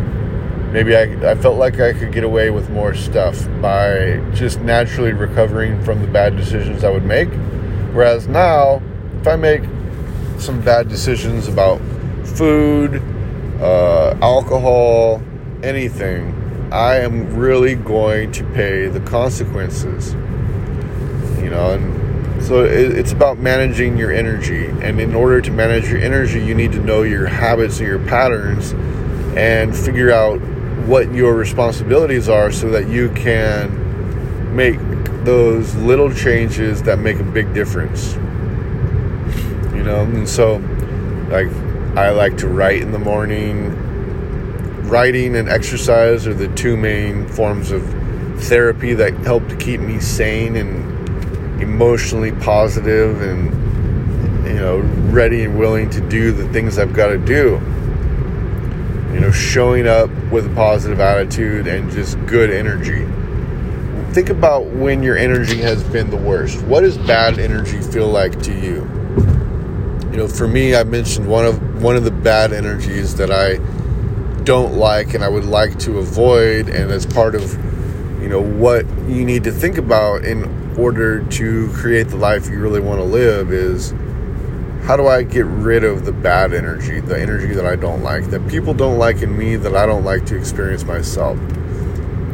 maybe 0.72 0.96
I, 0.96 1.32
I 1.32 1.36
felt 1.36 1.58
like 1.58 1.80
I 1.80 1.94
could 1.94 2.14
get 2.14 2.24
away 2.24 2.50
with 2.50 2.70
more 2.70 2.94
stuff 2.94 3.48
by 3.62 4.22
just 4.34 4.62
naturally 4.62 5.12
recovering 5.12 5.82
from 5.84 6.02
the 6.02 6.08
bad 6.08 6.38
decisions 6.38 6.84
I 6.84 6.90
would 6.90 7.06
make. 7.06 7.30
Whereas 7.94 8.28
now, 8.28 8.82
if 9.20 9.28
I 9.28 9.36
make 9.36 9.64
some 10.38 10.62
bad 10.62 10.88
decisions 10.88 11.48
about 11.48 11.82
food, 12.24 13.02
uh, 13.60 14.18
alcohol, 14.22 15.22
anything, 15.64 16.38
I 16.72 16.98
am 16.98 17.36
really 17.36 17.76
going 17.76 18.32
to 18.34 18.44
pay 18.54 18.88
the 18.88 19.02
consequences. 19.02 20.14
You 21.42 21.50
know, 21.50 21.72
and 21.74 22.44
so 22.44 22.64
it, 22.64 22.98
it's 22.98 23.12
about 23.12 23.40
managing 23.40 23.98
your 23.98 24.12
energy. 24.12 24.68
And 24.68 25.00
in 25.00 25.14
order 25.14 25.42
to 25.42 25.52
manage 25.52 25.90
your 25.90 26.00
energy, 26.00 26.44
you 26.44 26.56
need 26.56 26.72
to 26.72 26.80
know 26.80 27.04
your 27.04 27.28
habits 27.28 27.80
and 27.80 27.88
your 27.88 28.00
patterns 28.00 28.72
and 29.36 29.76
figure 29.76 30.12
out 30.12 30.40
what 30.88 31.14
your 31.14 31.36
responsibilities 31.36 32.28
are 32.28 32.52
so 32.52 32.70
that 32.70 32.90
you 32.90 33.10
can 33.12 34.56
make 34.56 34.80
those 35.24 35.76
little 35.76 36.12
changes 36.14 36.82
that 36.84 37.00
make 37.00 37.20
a 37.20 37.24
big 37.24 37.54
difference. 37.54 38.14
You 39.76 39.84
know, 39.84 40.02
and 40.02 40.28
so 40.28 40.56
like 41.30 41.48
I 41.98 42.10
like 42.12 42.38
to 42.38 42.48
write 42.48 42.82
in 42.82 42.92
the 42.92 43.00
morning. 43.00 43.78
Writing 44.88 45.36
and 45.36 45.50
exercise 45.50 46.28
are 46.28 46.34
the 46.34 46.48
two 46.56 46.78
main 46.78 47.28
forms 47.28 47.72
of 47.72 47.84
therapy 48.44 48.94
that 48.94 49.14
help 49.20 49.48
to 49.50 49.56
keep 49.56 49.80
me 49.80 50.00
sane 50.00 50.56
and 50.56 51.62
emotionally 51.62 52.32
positive 52.32 53.22
and 53.22 54.48
you 54.48 54.56
know 54.56 54.80
ready 55.12 55.44
and 55.44 55.60
willing 55.60 55.90
to 55.92 56.02
do 56.10 56.32
the 56.32 56.48
things 56.52 56.80
I've 56.80 56.94
got 56.94 57.08
to 57.08 57.18
do 57.18 57.62
you 59.14 59.20
know, 59.20 59.32
showing 59.32 59.88
up 59.88 60.10
with 60.32 60.46
a 60.46 60.56
positive 60.56 61.00
attitude 61.00 61.68
and 61.68 61.92
just 61.92 62.24
good 62.26 62.50
energy. 62.50 63.06
Think 64.14 64.30
about 64.30 64.68
when 64.68 65.04
your 65.04 65.18
energy 65.18 65.58
has 65.58 65.84
been 65.84 66.10
the 66.10 66.18
worst. 66.18 66.62
What 66.64 66.82
does 66.82 66.98
bad 66.98 67.38
energy 67.38 67.82
feel 67.82 68.08
like 68.08 68.42
to 68.44 68.54
you? 68.54 69.01
You 70.12 70.18
know, 70.18 70.28
for 70.28 70.46
me, 70.46 70.76
I 70.76 70.84
mentioned 70.84 71.26
one 71.28 71.46
of 71.46 71.82
one 71.82 71.96
of 71.96 72.04
the 72.04 72.12
bad 72.12 72.52
energies 72.52 73.16
that 73.16 73.32
I 73.32 73.56
don't 74.44 74.74
like 74.74 75.14
and 75.14 75.24
I 75.24 75.30
would 75.30 75.46
like 75.46 75.80
to 75.80 76.00
avoid, 76.00 76.68
and 76.68 76.92
as 76.92 77.06
part 77.06 77.34
of 77.34 77.54
you 78.22 78.28
know 78.28 78.42
what 78.42 78.86
you 79.08 79.24
need 79.24 79.46
to 79.46 79.52
think 79.52 79.78
about 79.78 80.26
in 80.26 80.76
order 80.78 81.24
to 81.24 81.72
create 81.74 82.10
the 82.10 82.18
life 82.18 82.50
you 82.50 82.60
really 82.60 82.82
want 82.82 83.00
to 83.00 83.06
live 83.06 83.54
is 83.54 83.94
how 84.84 84.98
do 84.98 85.08
I 85.08 85.24
get 85.24 85.46
rid 85.46 85.86
of 85.86 86.04
the 86.06 86.12
bad 86.12 86.54
energy, 86.54 87.00
the 87.00 87.18
energy 87.18 87.54
that 87.54 87.66
I 87.66 87.78
don't 87.78 88.04
like, 88.04 88.26
that 88.32 88.46
people 88.50 88.74
don't 88.74 88.98
like 88.98 89.22
in 89.22 89.38
me, 89.38 89.56
that 89.56 89.76
I 89.76 89.86
don't 89.86 90.04
like 90.04 90.26
to 90.26 90.36
experience 90.36 90.84
myself? 90.84 91.38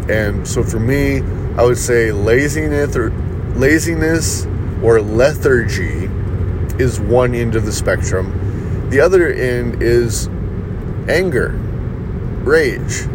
And 0.09 0.47
so 0.47 0.63
for 0.63 0.79
me, 0.79 1.21
I 1.57 1.63
would 1.63 1.77
say 1.77 2.11
laziness 2.11 2.95
or 2.95 3.11
laziness 3.55 4.47
or 4.81 5.01
lethargy 5.01 6.09
is 6.79 6.99
one 6.99 7.33
end 7.33 7.55
of 7.55 7.65
the 7.65 7.71
spectrum. 7.71 8.89
The 8.89 8.99
other 8.99 9.27
end 9.27 9.81
is 9.81 10.27
anger, 11.09 11.49
rage. 12.43 13.05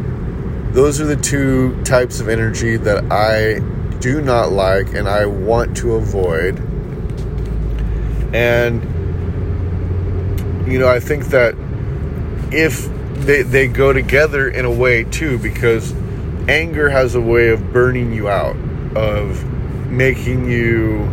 Those 0.73 1.01
are 1.01 1.07
the 1.07 1.17
two 1.17 1.83
types 1.85 2.21
of 2.21 2.29
energy 2.29 2.77
that 2.79 3.11
I 3.13 3.61
do 3.99 4.21
not 4.21 4.51
like 4.51 4.95
and 4.95 5.09
I 5.09 5.27
want 5.27 5.77
to 5.79 5.95
avoid. 5.95 6.59
And 8.35 8.83
you 10.71 10.79
know, 10.79 10.89
I 10.89 11.01
think 11.01 11.27
that 11.27 11.55
if 12.53 12.89
they, 13.27 13.43
they 13.43 13.69
go 13.69 13.93
together 13.93 14.49
in 14.49 14.65
a 14.65 14.71
way 14.71 15.05
too, 15.05 15.39
because 15.39 15.93
anger 16.49 16.89
has 16.89 17.15
a 17.15 17.21
way 17.21 17.49
of 17.49 17.73
burning 17.73 18.13
you 18.13 18.29
out, 18.29 18.57
of 18.97 19.45
making 19.91 20.51
you 20.51 21.09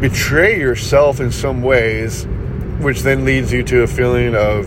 betray 0.00 0.58
yourself 0.58 1.18
in 1.20 1.32
some 1.32 1.62
ways, 1.62 2.24
which 2.80 3.02
then 3.02 3.24
leads 3.24 3.52
you 3.52 3.62
to 3.64 3.82
a 3.82 3.86
feeling 3.86 4.34
of 4.34 4.66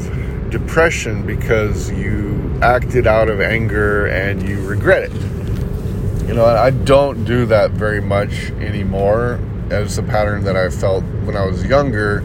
depression 0.49 1.25
because 1.25 1.89
you 1.91 2.59
acted 2.61 3.07
out 3.07 3.29
of 3.29 3.39
anger 3.39 4.07
and 4.07 4.47
you 4.47 4.61
regret 4.67 5.03
it. 5.03 6.27
You 6.27 6.33
know, 6.33 6.45
I 6.45 6.71
don't 6.71 7.23
do 7.23 7.45
that 7.47 7.71
very 7.71 8.01
much 8.01 8.51
anymore 8.51 9.39
as 9.69 9.97
a 9.97 10.03
pattern 10.03 10.43
that 10.43 10.57
I 10.57 10.69
felt 10.69 11.03
when 11.23 11.37
I 11.37 11.45
was 11.45 11.65
younger 11.65 12.19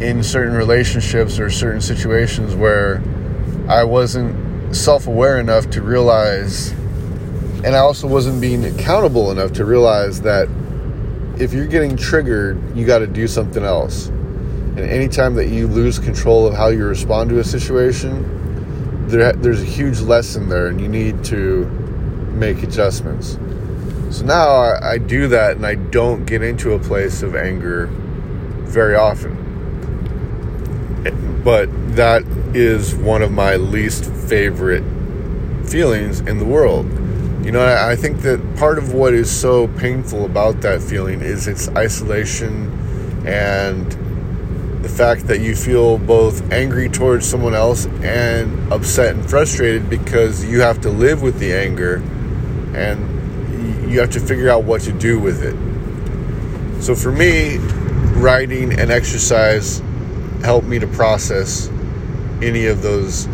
in 0.00 0.22
certain 0.22 0.54
relationships 0.54 1.38
or 1.38 1.48
certain 1.48 1.80
situations 1.80 2.54
where 2.54 3.02
I 3.68 3.84
wasn't 3.84 4.76
self 4.76 5.06
aware 5.06 5.38
enough 5.38 5.70
to 5.70 5.82
realize, 5.82 6.72
and 7.64 7.68
I 7.68 7.78
also 7.78 8.06
wasn't 8.06 8.40
being 8.40 8.64
accountable 8.66 9.30
enough 9.30 9.52
to 9.54 9.64
realize 9.64 10.20
that 10.20 10.48
if 11.38 11.52
you're 11.52 11.66
getting 11.66 11.96
triggered, 11.96 12.76
you 12.76 12.86
got 12.86 12.98
to 13.00 13.06
do 13.06 13.28
something 13.28 13.62
else. 13.62 14.06
And 14.08 14.80
anytime 14.80 15.34
that 15.34 15.48
you 15.48 15.66
lose 15.68 15.98
control 15.98 16.46
of 16.46 16.54
how 16.54 16.68
you 16.68 16.86
respond 16.86 17.30
to 17.30 17.38
a 17.38 17.44
situation, 17.44 19.06
there, 19.08 19.32
there's 19.32 19.62
a 19.62 19.66
huge 19.66 20.00
lesson 20.00 20.48
there, 20.48 20.66
and 20.66 20.80
you 20.80 20.88
need 20.88 21.24
to 21.24 21.66
make 22.32 22.62
adjustments. 22.62 23.38
So 24.10 24.24
now 24.24 24.48
I, 24.48 24.92
I 24.92 24.98
do 24.98 25.28
that 25.28 25.56
and 25.56 25.66
I 25.66 25.74
don't 25.74 26.24
get 26.24 26.42
into 26.42 26.72
a 26.72 26.78
place 26.78 27.22
of 27.22 27.34
anger 27.34 27.86
very 28.66 28.94
often. 28.94 29.42
But 31.42 31.68
that 31.96 32.22
is 32.54 32.94
one 32.94 33.22
of 33.22 33.32
my 33.32 33.56
least 33.56 34.04
favorite 34.12 34.84
feelings 35.68 36.20
in 36.20 36.38
the 36.38 36.44
world. 36.44 36.86
You 37.46 37.52
know, 37.52 37.60
I, 37.60 37.92
I 37.92 37.96
think 37.96 38.22
that 38.22 38.56
part 38.56 38.76
of 38.76 38.92
what 38.92 39.14
is 39.14 39.30
so 39.30 39.68
painful 39.68 40.24
about 40.24 40.62
that 40.62 40.82
feeling 40.82 41.20
is 41.20 41.46
its 41.46 41.68
isolation 41.68 43.24
and 43.24 43.88
the 44.82 44.88
fact 44.88 45.28
that 45.28 45.38
you 45.38 45.54
feel 45.54 45.96
both 45.96 46.50
angry 46.50 46.88
towards 46.88 47.24
someone 47.24 47.54
else 47.54 47.86
and 48.02 48.72
upset 48.72 49.14
and 49.14 49.30
frustrated 49.30 49.88
because 49.88 50.44
you 50.44 50.60
have 50.60 50.80
to 50.80 50.90
live 50.90 51.22
with 51.22 51.38
the 51.38 51.52
anger 51.52 52.02
and 52.74 53.88
you 53.88 54.00
have 54.00 54.10
to 54.10 54.20
figure 54.20 54.50
out 54.50 54.64
what 54.64 54.80
to 54.80 54.90
do 54.90 55.20
with 55.20 55.44
it. 55.44 56.82
So 56.82 56.96
for 56.96 57.12
me, 57.12 57.58
writing 58.18 58.76
and 58.76 58.90
exercise 58.90 59.80
help 60.42 60.64
me 60.64 60.80
to 60.80 60.88
process 60.88 61.68
any 62.42 62.66
of 62.66 62.82
those 62.82 63.28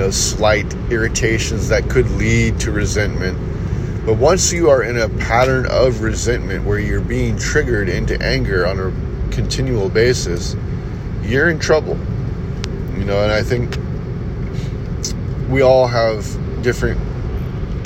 know 0.00 0.10
slight 0.10 0.72
irritations 0.90 1.68
that 1.68 1.88
could 1.88 2.10
lead 2.12 2.58
to 2.60 2.72
resentment. 2.72 3.38
But 4.04 4.14
once 4.14 4.52
you 4.52 4.70
are 4.70 4.82
in 4.82 4.98
a 4.98 5.08
pattern 5.08 5.66
of 5.66 6.00
resentment 6.00 6.64
where 6.64 6.78
you're 6.78 7.00
being 7.00 7.38
triggered 7.38 7.88
into 7.88 8.20
anger 8.22 8.66
on 8.66 8.78
a 8.80 9.30
continual 9.30 9.88
basis 9.88 10.56
you're 11.22 11.50
in 11.50 11.58
trouble. 11.58 11.96
You 12.96 13.04
know 13.04 13.22
and 13.22 13.32
i 13.32 13.42
think 13.42 13.76
we 15.48 15.62
all 15.62 15.86
have 15.86 16.24
different 16.62 17.00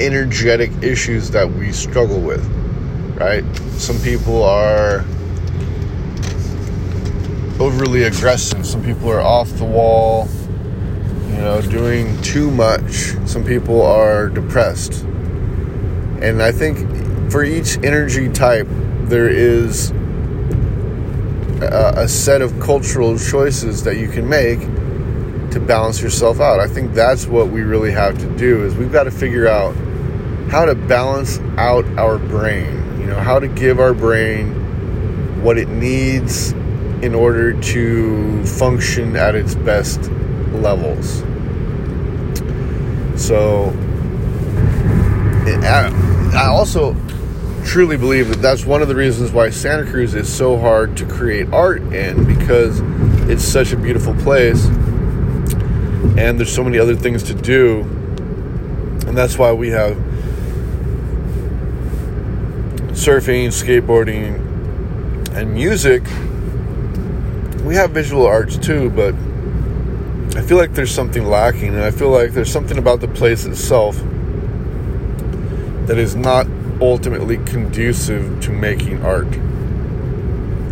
energetic 0.00 0.70
issues 0.82 1.30
that 1.30 1.50
we 1.50 1.72
struggle 1.72 2.20
with 2.20 2.42
right? 3.16 3.44
Some 3.78 3.98
people 4.00 4.42
are 4.42 5.04
overly 7.60 8.04
aggressive. 8.04 8.66
Some 8.66 8.84
people 8.84 9.10
are 9.10 9.20
off 9.20 9.48
the 9.50 9.64
wall, 9.64 10.28
you 11.34 11.40
know, 11.40 11.60
doing 11.60 12.20
too 12.22 12.50
much. 12.50 13.14
Some 13.26 13.44
people 13.44 13.82
are 13.82 14.28
depressed. 14.28 15.02
And 16.22 16.40
I 16.40 16.52
think 16.52 16.78
for 17.30 17.42
each 17.42 17.76
energy 17.78 18.28
type, 18.28 18.68
there 19.08 19.28
is 19.28 19.90
a, 21.60 21.94
a 21.96 22.08
set 22.08 22.40
of 22.40 22.58
cultural 22.60 23.18
choices 23.18 23.82
that 23.82 23.96
you 23.96 24.08
can 24.08 24.28
make 24.28 24.60
to 25.50 25.60
balance 25.60 26.00
yourself 26.00 26.40
out. 26.40 26.60
I 26.60 26.68
think 26.68 26.94
that's 26.94 27.26
what 27.26 27.48
we 27.48 27.62
really 27.62 27.90
have 27.90 28.16
to 28.18 28.36
do 28.36 28.64
is 28.64 28.76
we've 28.76 28.92
got 28.92 29.04
to 29.04 29.10
figure 29.10 29.48
out 29.48 29.74
how 30.50 30.64
to 30.64 30.76
balance 30.76 31.40
out 31.58 31.84
our 31.98 32.18
brain. 32.18 33.00
You 33.00 33.06
know, 33.06 33.18
how 33.18 33.40
to 33.40 33.48
give 33.48 33.80
our 33.80 33.92
brain 33.92 35.42
what 35.42 35.58
it 35.58 35.68
needs 35.68 36.52
in 37.02 37.12
order 37.12 37.60
to 37.60 38.46
function 38.46 39.16
at 39.16 39.34
its 39.34 39.56
best 39.56 40.10
levels. 40.54 41.22
So, 43.20 43.70
I 45.62 46.46
also 46.48 46.96
truly 47.64 47.96
believe 47.96 48.28
that 48.28 48.42
that's 48.42 48.64
one 48.64 48.82
of 48.82 48.88
the 48.88 48.94
reasons 48.94 49.32
why 49.32 49.50
Santa 49.50 49.84
Cruz 49.84 50.14
is 50.14 50.32
so 50.32 50.58
hard 50.58 50.96
to 50.98 51.06
create 51.06 51.52
art 51.52 51.82
in 51.82 52.24
because 52.24 52.80
it's 53.30 53.44
such 53.44 53.72
a 53.72 53.76
beautiful 53.76 54.14
place 54.16 54.66
and 56.16 56.38
there's 56.38 56.54
so 56.54 56.62
many 56.62 56.78
other 56.78 56.94
things 56.94 57.22
to 57.24 57.34
do. 57.34 57.82
And 59.06 59.16
that's 59.16 59.38
why 59.38 59.52
we 59.52 59.68
have 59.68 59.96
surfing, 62.92 63.48
skateboarding, 63.48 64.40
and 65.34 65.52
music 65.52 66.02
we 67.64 67.74
have 67.76 67.92
visual 67.92 68.26
arts 68.26 68.58
too, 68.58 68.90
but 68.90 69.14
I 70.36 70.42
feel 70.42 70.56
like 70.56 70.72
there's 70.72 70.92
something 70.92 71.24
lacking, 71.24 71.68
and 71.68 71.82
I 71.82 71.92
feel 71.92 72.10
like 72.10 72.32
there's 72.32 72.50
something 72.50 72.76
about 72.76 73.00
the 73.00 73.08
place 73.08 73.44
itself 73.44 73.96
that 75.86 75.96
is 75.96 76.16
not 76.16 76.46
ultimately 76.80 77.36
conducive 77.38 78.40
to 78.42 78.50
making 78.50 79.04
art. 79.04 79.32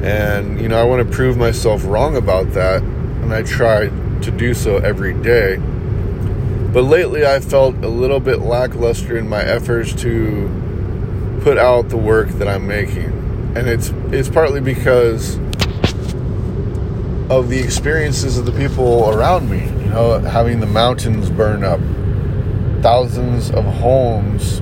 And, 0.02 0.60
you 0.60 0.68
know, 0.68 0.80
I 0.80 0.84
want 0.84 1.08
to 1.08 1.14
prove 1.14 1.36
myself 1.36 1.84
wrong 1.84 2.16
about 2.16 2.52
that, 2.54 2.82
and 2.82 3.32
I 3.32 3.42
try 3.42 3.86
to 3.86 4.30
do 4.32 4.52
so 4.52 4.78
every 4.78 5.14
day. 5.14 5.58
But 6.72 6.82
lately, 6.82 7.24
I 7.24 7.38
felt 7.38 7.76
a 7.84 7.88
little 7.88 8.18
bit 8.18 8.40
lackluster 8.40 9.16
in 9.16 9.28
my 9.28 9.42
efforts 9.42 9.92
to 10.02 11.38
put 11.42 11.56
out 11.56 11.88
the 11.88 11.96
work 11.96 12.30
that 12.30 12.48
I'm 12.48 12.66
making. 12.66 13.12
And 13.54 13.68
it's 13.68 13.92
it's 14.10 14.30
partly 14.30 14.60
because 14.60 15.36
of 17.38 17.48
the 17.48 17.58
experiences 17.58 18.36
of 18.36 18.44
the 18.44 18.52
people 18.52 19.08
around 19.08 19.48
me. 19.48 19.64
You 19.64 19.90
know, 19.90 20.18
having 20.18 20.60
the 20.60 20.66
mountains 20.66 21.30
burn 21.30 21.64
up, 21.64 21.80
thousands 22.82 23.50
of 23.50 23.64
homes 23.64 24.60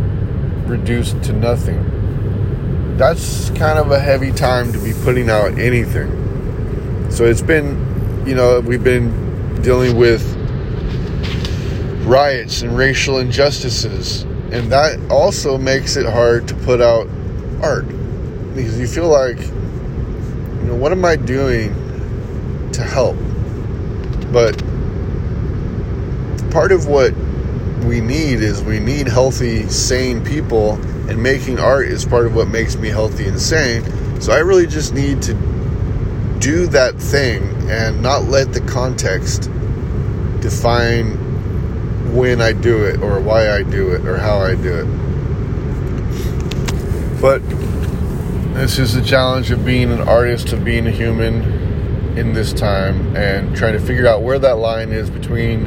reduced 0.68 1.20
to 1.24 1.32
nothing. 1.32 2.96
That's 2.96 3.50
kind 3.50 3.78
of 3.78 3.90
a 3.90 3.98
heavy 3.98 4.30
time 4.30 4.72
to 4.72 4.78
be 4.78 4.92
putting 5.02 5.30
out 5.30 5.58
anything. 5.58 7.10
So 7.10 7.24
it's 7.24 7.42
been, 7.42 8.24
you 8.24 8.36
know, 8.36 8.60
we've 8.60 8.84
been 8.84 9.60
dealing 9.62 9.96
with 9.96 10.22
riots 12.06 12.62
and 12.62 12.78
racial 12.78 13.18
injustices, 13.18 14.22
and 14.52 14.70
that 14.70 15.10
also 15.10 15.58
makes 15.58 15.96
it 15.96 16.06
hard 16.06 16.46
to 16.46 16.54
put 16.54 16.80
out 16.80 17.08
art 17.62 17.88
because 18.54 18.78
you 18.78 18.86
feel 18.86 19.08
like, 19.08 19.40
you 19.40 20.66
know, 20.66 20.76
what 20.76 20.92
am 20.92 21.04
I 21.04 21.16
doing 21.16 21.79
to 22.80 22.86
help. 22.86 23.16
But 24.32 24.58
part 26.50 26.72
of 26.72 26.86
what 26.86 27.14
we 27.84 28.00
need 28.00 28.40
is 28.40 28.62
we 28.62 28.80
need 28.80 29.06
healthy, 29.08 29.68
sane 29.68 30.24
people, 30.24 30.74
and 31.08 31.22
making 31.22 31.58
art 31.58 31.86
is 31.88 32.04
part 32.04 32.26
of 32.26 32.34
what 32.34 32.48
makes 32.48 32.76
me 32.76 32.88
healthy 32.88 33.26
and 33.26 33.40
sane. 33.40 33.84
So 34.20 34.32
I 34.32 34.38
really 34.38 34.66
just 34.66 34.94
need 34.94 35.22
to 35.22 35.34
do 36.38 36.66
that 36.68 36.96
thing 36.96 37.42
and 37.70 38.02
not 38.02 38.24
let 38.24 38.52
the 38.52 38.60
context 38.62 39.50
define 40.40 41.16
when 42.14 42.40
I 42.40 42.52
do 42.52 42.84
it 42.84 43.00
or 43.02 43.20
why 43.20 43.50
I 43.50 43.62
do 43.62 43.92
it 43.92 44.06
or 44.06 44.16
how 44.16 44.38
I 44.38 44.54
do 44.54 44.74
it. 44.74 44.86
But 47.20 47.40
this 48.54 48.78
is 48.78 48.94
the 48.94 49.02
challenge 49.02 49.50
of 49.50 49.64
being 49.64 49.90
an 49.92 50.00
artist, 50.00 50.52
of 50.52 50.64
being 50.64 50.86
a 50.86 50.90
human, 50.90 51.59
in 52.20 52.34
this 52.34 52.52
time 52.52 53.16
and 53.16 53.56
trying 53.56 53.72
to 53.72 53.80
figure 53.80 54.06
out 54.06 54.22
where 54.22 54.38
that 54.38 54.58
line 54.58 54.92
is 54.92 55.08
between 55.08 55.64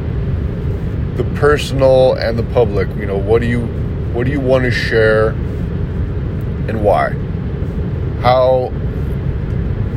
the 1.18 1.24
personal 1.36 2.14
and 2.14 2.38
the 2.38 2.44
public. 2.44 2.88
You 2.96 3.08
know, 3.08 3.18
what 3.18 3.42
do 3.42 3.48
you 3.48 3.66
what 4.14 4.26
do 4.26 4.32
you 4.32 4.40
want 4.40 4.64
to 4.64 4.72
share 4.72 5.30
and 5.30 6.84
why? 6.84 7.10
How 8.22 8.72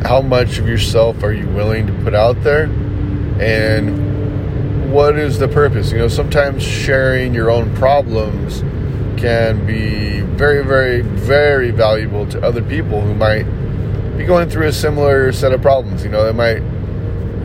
how 0.03 0.23
much 0.23 0.59
of 0.59 0.67
yourself 0.67 1.23
are 1.23 1.33
you 1.33 1.47
willing 1.49 1.87
to 1.87 1.93
put 2.03 2.15
out 2.15 2.43
there? 2.43 2.65
And 3.39 4.93
what 4.93 5.19
is 5.19 5.39
the 5.39 5.49
purpose? 5.49 5.93
You 5.93 5.99
know, 5.99 6.09
sometimes 6.09 6.63
sharing 6.63 7.35
your 7.35 7.51
own 7.51 7.75
problems 7.77 8.61
can 9.21 9.67
be 9.67 10.21
very, 10.21 10.65
very, 10.65 11.03
very 11.03 11.71
valuable 11.71 12.27
to 12.29 12.43
other 12.43 12.63
people 12.63 13.01
who 13.01 13.15
might 13.15 13.47
be 14.17 14.25
going 14.25 14.49
through 14.49 14.67
a 14.67 14.73
similar 14.73 15.31
set 15.33 15.53
of 15.53 15.61
problems. 15.61 16.03
You 16.05 16.11
know, 16.11 16.25
that 16.25 16.35
might 16.35 16.61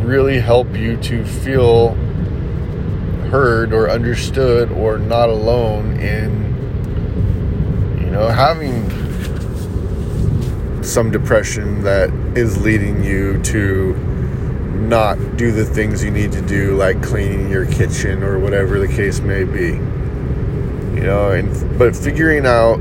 really 0.06 0.40
help 0.40 0.76
you 0.76 0.98
to 0.98 1.26
feel 1.26 1.90
heard 3.30 3.74
or 3.74 3.90
understood 3.90 4.72
or 4.72 4.98
not 4.98 5.30
alone 5.30 5.98
in, 5.98 6.32
you 8.02 8.10
know, 8.10 8.28
having 8.28 8.90
some 10.84 11.12
depression 11.12 11.84
that 11.84 12.10
is 12.36 12.62
leading 12.62 13.04
you 13.04 13.42
to 13.44 13.94
not 14.74 15.16
do 15.38 15.52
the 15.52 15.64
things 15.64 16.04
you 16.04 16.12
need 16.12 16.32
to 16.32 16.42
do, 16.42 16.76
like 16.76 17.02
cleaning 17.02 17.50
your 17.50 17.66
kitchen 17.68 18.24
or 18.24 18.40
whatever 18.40 18.80
the 18.80 18.88
case 18.88 19.20
may 19.20 19.44
be. 19.44 19.74
You 20.96 21.08
know, 21.08 21.32
and 21.32 21.80
but 21.80 21.96
figuring 21.96 22.46
out 22.46 22.78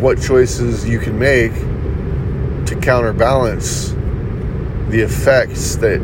what 0.00 0.20
choices 0.20 0.88
you 0.88 0.98
can 0.98 1.18
make 1.18 1.52
counterbalance 2.80 3.90
the 4.90 5.00
effects 5.00 5.76
that 5.76 6.00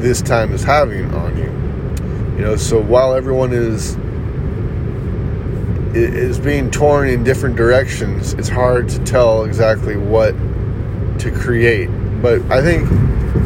this 0.00 0.20
time 0.20 0.52
is 0.52 0.62
having 0.62 1.12
on 1.14 1.36
you. 1.36 2.36
You 2.36 2.42
know, 2.42 2.56
so 2.56 2.80
while 2.80 3.14
everyone 3.14 3.52
is 3.52 3.96
is 5.94 6.38
being 6.38 6.70
torn 6.70 7.08
in 7.08 7.22
different 7.22 7.54
directions, 7.54 8.32
it's 8.34 8.48
hard 8.48 8.88
to 8.88 8.98
tell 9.04 9.44
exactly 9.44 9.96
what 9.96 10.32
to 11.18 11.30
create. 11.30 11.88
But 12.22 12.40
I 12.50 12.62
think 12.62 12.88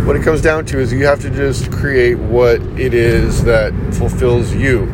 what 0.06 0.14
it 0.16 0.22
comes 0.22 0.42
down 0.42 0.64
to 0.66 0.78
is 0.78 0.92
you 0.92 1.06
have 1.06 1.20
to 1.22 1.30
just 1.30 1.72
create 1.72 2.16
what 2.18 2.60
it 2.78 2.94
is 2.94 3.42
that 3.44 3.72
fulfills 3.94 4.54
you. 4.54 4.84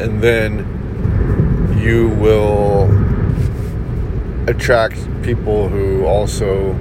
And 0.00 0.20
then 0.20 0.66
you 1.78 2.08
will 2.08 2.90
attract 4.48 4.96
people 5.22 5.68
who 5.68 6.04
also 6.04 6.74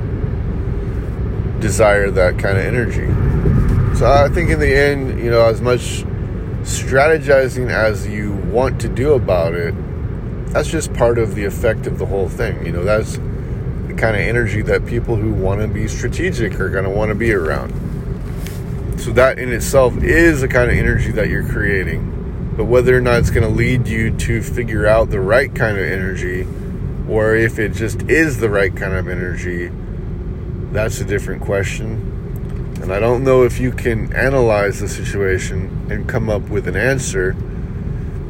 desire 1.59 2.09
that 2.11 2.39
kind 2.39 2.57
of 2.57 2.63
energy. 2.63 3.07
So 3.97 4.09
I 4.09 4.29
think 4.29 4.49
in 4.49 4.59
the 4.59 4.73
end, 4.73 5.19
you 5.19 5.29
know, 5.29 5.45
as 5.45 5.61
much 5.61 6.03
strategizing 6.63 7.69
as 7.69 8.07
you 8.07 8.33
want 8.33 8.79
to 8.81 8.89
do 8.89 9.13
about 9.13 9.53
it, 9.53 9.73
that's 10.53 10.69
just 10.69 10.93
part 10.93 11.17
of 11.17 11.35
the 11.35 11.45
effect 11.45 11.85
of 11.85 11.99
the 11.99 12.05
whole 12.05 12.29
thing. 12.29 12.65
You 12.65 12.71
know, 12.71 12.83
that's 12.83 13.17
the 13.87 13.95
kind 13.97 14.15
of 14.15 14.21
energy 14.21 14.61
that 14.63 14.85
people 14.85 15.15
who 15.15 15.31
want 15.31 15.61
to 15.61 15.67
be 15.67 15.87
strategic 15.87 16.59
are 16.59 16.69
going 16.69 16.85
to 16.85 16.89
want 16.89 17.09
to 17.09 17.15
be 17.15 17.33
around. 17.33 17.71
So, 18.99 19.11
that 19.13 19.39
in 19.39 19.51
itself 19.53 19.97
is 20.03 20.41
the 20.41 20.47
kind 20.47 20.69
of 20.69 20.77
energy 20.77 21.11
that 21.11 21.29
you're 21.29 21.47
creating. 21.47 22.15
But 22.57 22.65
whether 22.65 22.97
or 22.97 23.01
not 23.01 23.19
it's 23.19 23.29
going 23.29 23.47
to 23.47 23.53
lead 23.53 23.87
you 23.87 24.11
to 24.17 24.41
figure 24.41 24.85
out 24.85 25.09
the 25.09 25.21
right 25.21 25.53
kind 25.53 25.77
of 25.77 25.85
energy, 25.85 26.45
or 27.09 27.35
if 27.35 27.57
it 27.57 27.73
just 27.73 28.03
is 28.03 28.37
the 28.37 28.49
right 28.49 28.75
kind 28.75 28.93
of 28.93 29.07
energy, 29.07 29.71
that's 30.71 31.01
a 31.01 31.03
different 31.03 31.41
question. 31.41 32.05
And 32.81 32.93
I 32.93 32.99
don't 32.99 33.23
know 33.23 33.43
if 33.43 33.59
you 33.59 33.71
can 33.71 34.13
analyze 34.13 34.79
the 34.79 34.87
situation 34.87 35.87
and 35.89 36.07
come 36.07 36.29
up 36.29 36.43
with 36.49 36.67
an 36.67 36.75
answer, 36.75 37.33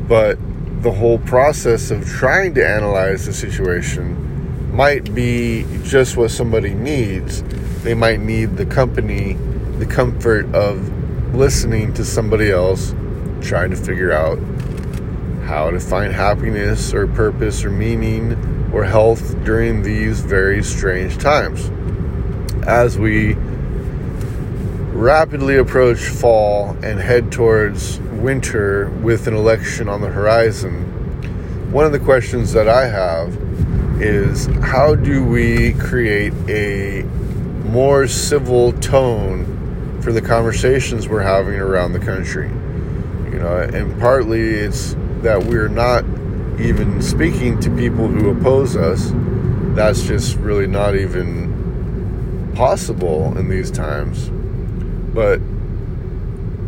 but 0.07 0.37
the 0.81 0.91
whole 0.91 1.19
process 1.19 1.91
of 1.91 2.07
trying 2.07 2.53
to 2.55 2.65
analyze 2.65 3.25
the 3.25 3.33
situation 3.33 4.75
might 4.75 5.13
be 5.13 5.65
just 5.83 6.15
what 6.15 6.31
somebody 6.31 6.73
needs. 6.73 7.43
They 7.83 7.93
might 7.93 8.21
need 8.21 8.55
the 8.55 8.65
company, 8.65 9.33
the 9.77 9.85
comfort 9.85 10.45
of 10.55 11.35
listening 11.35 11.93
to 11.95 12.05
somebody 12.05 12.49
else 12.49 12.95
trying 13.41 13.69
to 13.71 13.75
figure 13.75 14.11
out 14.11 14.39
how 15.45 15.69
to 15.69 15.79
find 15.79 16.13
happiness 16.13 16.93
or 16.93 17.07
purpose 17.07 17.63
or 17.63 17.71
meaning 17.71 18.58
or 18.73 18.83
health 18.83 19.43
during 19.43 19.81
these 19.81 20.21
very 20.21 20.63
strange 20.63 21.17
times. 21.17 21.71
As 22.67 22.97
we 22.97 23.35
rapidly 24.93 25.57
approach 25.57 25.99
fall 25.99 26.71
and 26.83 26.99
head 26.99 27.31
towards 27.31 27.99
winter 27.99 28.89
with 29.01 29.27
an 29.27 29.33
election 29.33 29.87
on 29.87 30.01
the 30.01 30.09
horizon, 30.09 30.83
one 31.71 31.85
of 31.85 31.91
the 31.91 31.99
questions 31.99 32.51
that 32.53 32.67
I 32.67 32.87
have 32.87 33.35
is 34.01 34.45
how 34.61 34.95
do 34.95 35.23
we 35.23 35.73
create 35.73 36.33
a 36.47 37.03
more 37.65 38.07
civil 38.07 38.71
tone 38.73 39.99
for 40.01 40.11
the 40.11 40.21
conversations 40.21 41.07
we're 41.07 41.21
having 41.21 41.55
around 41.55 41.93
the 41.93 41.99
country? 41.99 42.47
You 42.47 43.39
know, 43.39 43.57
and 43.57 43.99
partly 43.99 44.41
it's 44.41 44.95
that 45.21 45.43
we're 45.43 45.67
not 45.67 46.03
even 46.59 47.01
speaking 47.01 47.59
to 47.61 47.69
people 47.75 48.07
who 48.07 48.29
oppose 48.29 48.75
us. 48.75 49.11
That's 49.75 50.03
just 50.03 50.37
really 50.37 50.67
not 50.67 50.95
even 50.95 52.51
possible 52.55 53.37
in 53.37 53.49
these 53.49 53.71
times 53.71 54.29
but 55.13 55.39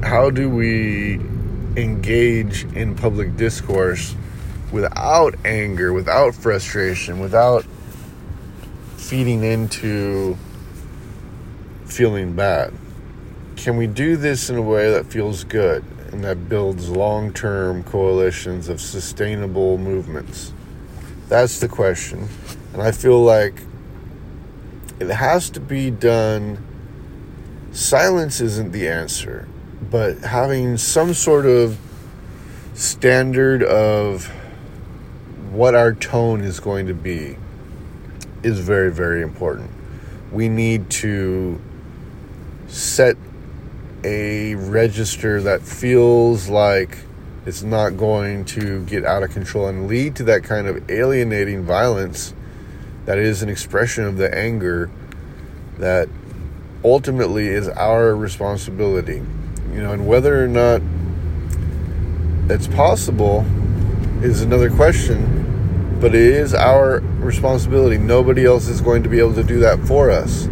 how 0.04 0.30
do 0.30 0.50
we 0.50 1.16
engage 1.78 2.64
in 2.74 2.96
public 2.96 3.38
discourse 3.38 4.16
without 4.72 5.36
anger, 5.46 5.94
without 5.94 6.34
frustration, 6.34 7.20
without 7.20 7.64
feeding 8.98 9.44
into 9.44 10.38
feeling 11.86 12.36
bad? 12.36 12.74
Can 13.58 13.78
we 13.78 13.86
do 13.86 14.18
this 14.18 14.50
in 14.50 14.58
a 14.58 14.62
way 14.62 14.92
that 14.92 15.06
feels 15.06 15.44
good 15.44 15.84
and 16.12 16.24
that 16.24 16.50
builds 16.50 16.90
long 16.90 17.34
term 17.34 17.84
coalitions 17.84 18.70
of 18.70 18.82
sustainable 18.82 19.78
movements? 19.78 20.54
That's 21.30 21.60
the 21.60 21.68
question. 21.68 22.28
And 22.74 22.82
I 22.82 22.92
feel 22.92 23.22
like 23.22 23.62
it 25.00 25.08
has 25.08 25.50
to 25.52 25.60
be 25.60 25.90
done 25.90 26.58
silence 27.72 28.42
isn't 28.42 28.72
the 28.72 28.88
answer, 28.88 29.48
but 29.90 30.18
having 30.20 30.78
some 30.78 31.14
sort 31.14 31.46
of 31.46 31.78
standard 32.74 33.64
of 33.64 34.28
what 35.52 35.76
our 35.76 35.94
tone 35.94 36.42
is 36.42 36.60
going 36.60 36.88
to 36.88 36.94
be 36.94 37.38
is 38.44 38.60
very, 38.60 38.92
very 38.92 39.22
important. 39.22 39.70
We 40.32 40.50
need 40.50 40.90
to 40.92 41.60
set 42.68 43.18
a 44.04 44.56
register 44.56 45.42
that 45.42 45.62
feels 45.62 46.50
like 46.50 46.98
it's 47.46 47.64
not 47.64 47.98
going 47.98 48.46
to 48.46 48.84
get 48.86 49.06
out 49.06 49.24
of 49.24 49.32
control 49.32 49.68
and 49.68 49.88
lead 49.88 50.16
to 50.16 50.24
that 50.24 50.44
kind 50.44 50.68
of 50.68 50.90
alienating 50.90 51.64
violence 51.64 52.34
that 53.06 53.18
is 53.18 53.42
an 53.42 53.50
expression 53.50 54.04
of 54.04 54.18
the 54.18 54.34
anger 54.36 54.92
that 55.78 56.08
ultimately 56.84 57.48
is 57.48 57.68
our 57.68 58.16
responsibility. 58.16 59.22
You 59.72 59.82
know, 59.82 59.94
and 59.94 60.08
whether 60.08 60.44
or 60.44 60.48
not 60.48 60.82
it's 62.50 62.68
possible 62.68 63.46
is 64.22 64.42
another 64.42 64.70
question, 64.70 65.98
but 66.00 66.14
it 66.14 66.22
is 66.22 66.54
our 66.54 67.00
responsibility. 67.20 67.98
Nobody 67.98 68.46
else 68.46 68.68
is 68.68 68.82
going 68.82 69.04
to 69.04 69.10
be 69.10 69.20
able 69.20 69.34
to 69.36 69.44
do 69.44 69.60
that 69.60 69.80
for 69.88 70.12
us. 70.12 70.48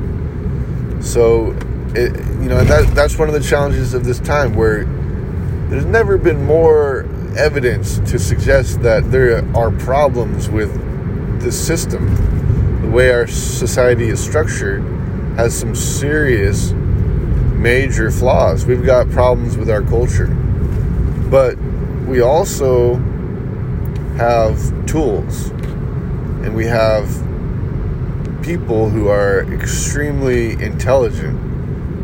So, 1.02 1.52
it, 1.96 2.16
you 2.42 2.50
know, 2.50 2.64
that, 2.64 2.94
that's 2.94 3.18
one 3.18 3.28
of 3.28 3.34
the 3.34 3.42
challenges 3.42 3.94
of 3.94 4.06
this 4.06 4.20
time 4.20 4.54
where 4.54 4.86
there's 5.70 5.86
never 5.86 6.18
been 6.18 6.46
more 6.46 7.08
evidence 7.38 8.00
to 8.12 8.20
suggest 8.20 8.82
that 8.82 9.12
there 9.12 9.46
are 9.56 9.72
problems 9.72 10.50
with 10.50 10.72
the 11.42 11.52
system, 11.52 12.82
the 12.82 12.90
way 12.90 13.12
our 13.12 13.28
society 13.28 14.10
is 14.10 14.24
structured 14.24 14.82
has 15.36 15.58
some 15.58 15.76
serious 15.76 16.72
major 16.72 18.12
flaws. 18.12 18.66
We've 18.66 18.86
got 18.86 19.10
problems 19.10 19.58
with 19.58 19.70
our 19.70 19.82
culture. 19.82 20.28
But 21.30 21.58
we 22.08 22.22
also 22.22 22.96
have 24.18 24.86
tools 24.86 25.50
and 26.42 26.56
we 26.56 26.66
have 26.66 27.08
people 28.42 28.90
who 28.90 29.08
are 29.08 29.42
extremely 29.54 30.54
intelligent 30.54 31.49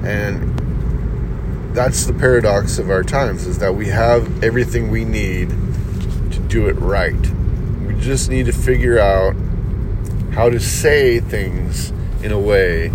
and 0.06 1.76
that's 1.76 2.06
the 2.06 2.14
paradox 2.14 2.78
of 2.78 2.90
our 2.90 3.04
times 3.04 3.46
is 3.46 3.58
that 3.60 3.76
we 3.76 3.88
have 3.88 4.44
everything 4.44 4.90
we 4.90 5.04
need 5.04 5.50
to 5.50 6.40
do 6.48 6.68
it 6.68 6.74
right. 6.74 7.32
We 7.86 7.96
just 8.00 8.30
need 8.30 8.46
to 8.46 8.54
figure 8.54 8.98
out 8.98 9.36
how 10.34 10.50
to 10.50 10.60
say 10.60 11.20
things 11.20 11.92
in 12.24 12.32
a 12.32 12.40
way 12.40 12.92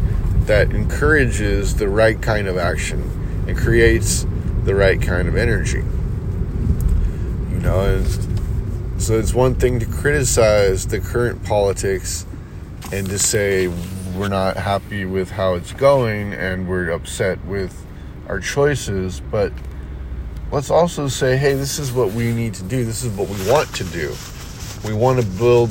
that 0.47 0.73
encourages 0.73 1.77
the 1.77 1.89
right 1.89 2.21
kind 2.21 2.49
of 2.49 2.57
action 2.57 3.03
and 3.47 3.57
creates 3.57 4.27
the 4.65 4.75
right 4.75 5.01
kind 5.01 5.29
of 5.29 5.37
energy. 5.37 5.85
You 7.51 7.61
know, 7.61 8.05
so 8.99 9.19
it's 9.19 9.35
one 9.35 9.55
thing 9.55 9.81
to 9.81 9.87
criticize 9.87 10.87
the 10.87 11.01
current 11.01 11.43
politics 11.45 12.27
and 12.93 13.07
to 13.09 13.19
say 13.19 13.69
we're 14.21 14.29
not 14.29 14.55
happy 14.55 15.07
with 15.07 15.31
how 15.31 15.55
it's 15.55 15.73
going 15.73 16.35
and 16.35 16.69
we're 16.69 16.91
upset 16.91 17.43
with 17.47 17.87
our 18.29 18.39
choices, 18.39 19.23
but 19.31 19.51
let's 20.53 20.71
also 20.71 21.09
say, 21.09 21.39
hey, 21.39 21.55
this 21.55 21.79
is 21.79 21.91
what 21.91 22.13
we 22.13 22.31
need 22.35 22.53
to 22.53 22.63
do. 22.65 22.85
This 22.85 23.03
is 23.03 23.17
what 23.17 23.31
we 23.31 23.51
want 23.51 23.75
to 23.77 23.85
do. 23.85 24.15
We 24.85 24.93
want 24.93 25.23
to 25.23 25.27
build 25.39 25.71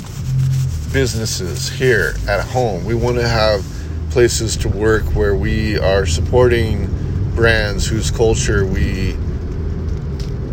businesses 0.92 1.70
here 1.70 2.16
at 2.28 2.44
home. 2.44 2.86
We 2.86 2.96
want 2.96 3.18
to 3.18 3.28
have 3.28 3.64
places 4.10 4.58
to 4.58 4.70
work 4.70 5.04
where 5.14 5.36
we 5.36 5.78
are 5.78 6.08
supporting 6.08 6.88
brands 7.36 7.86
whose 7.86 8.10
culture 8.10 8.66
we 8.66 9.16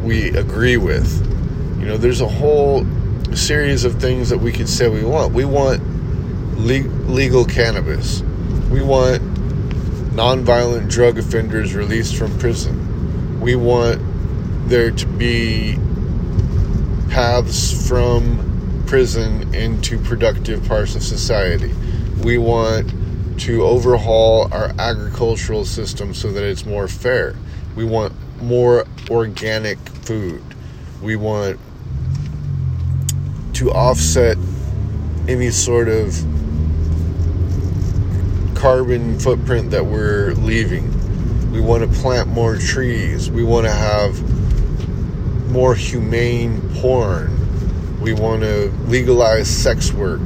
we 0.03 0.36
agree 0.36 0.76
with. 0.76 1.22
You 1.80 1.86
know, 1.86 1.97
there's 1.97 2.20
a 2.20 2.28
whole 2.28 2.84
series 3.34 3.86
of 3.86 3.99
things 4.03 4.28
that 4.28 4.38
we 4.38 4.53
could 4.53 4.68
say 4.68 4.86
we 4.86 5.03
want. 5.03 5.32
We 5.32 5.47
want 5.47 5.95
legal 6.57 7.44
cannabis. 7.44 8.22
We 8.70 8.82
want 8.82 9.22
nonviolent 10.14 10.90
drug 10.90 11.18
offenders 11.18 11.74
released 11.74 12.16
from 12.16 12.38
prison. 12.38 13.40
We 13.40 13.54
want 13.54 14.00
there 14.68 14.90
to 14.90 15.07
be 15.07 15.78
paths 17.11 17.88
from 17.88 18.84
prison 18.86 19.54
into 19.54 19.98
productive 19.98 20.66
parts 20.66 20.94
of 20.94 21.02
society. 21.02 21.72
We 22.22 22.38
want 22.38 22.92
to 23.40 23.64
overhaul 23.64 24.52
our 24.52 24.72
agricultural 24.78 25.64
system 25.64 26.14
so 26.14 26.32
that 26.32 26.42
it's 26.42 26.64
more 26.64 26.88
fair. 26.88 27.36
We 27.76 27.84
want 27.84 28.14
more 28.40 28.86
organic 29.11 29.78
food. 29.78 30.42
We 31.02 31.16
want 31.16 31.61
to 33.54 33.70
offset 33.70 34.38
any 35.28 35.50
sort 35.50 35.88
of 35.88 36.14
carbon 38.67 39.17
footprint 39.21 39.71
that 39.71 39.87
we're 39.87 40.33
leaving. 40.39 40.91
We 41.53 41.61
want 41.61 41.85
to 41.85 42.01
plant 42.01 42.27
more 42.27 42.57
trees. 42.57 43.31
We 43.31 43.45
want 43.45 43.64
to 43.64 43.73
have 43.73 44.21
more 45.53 45.77
humane 45.77 46.61
porn. 46.75 48.01
We 48.01 48.12
want 48.12 48.43
to 48.43 48.73
legalize 48.89 49.49
sex 49.49 49.93
work. 49.93 50.21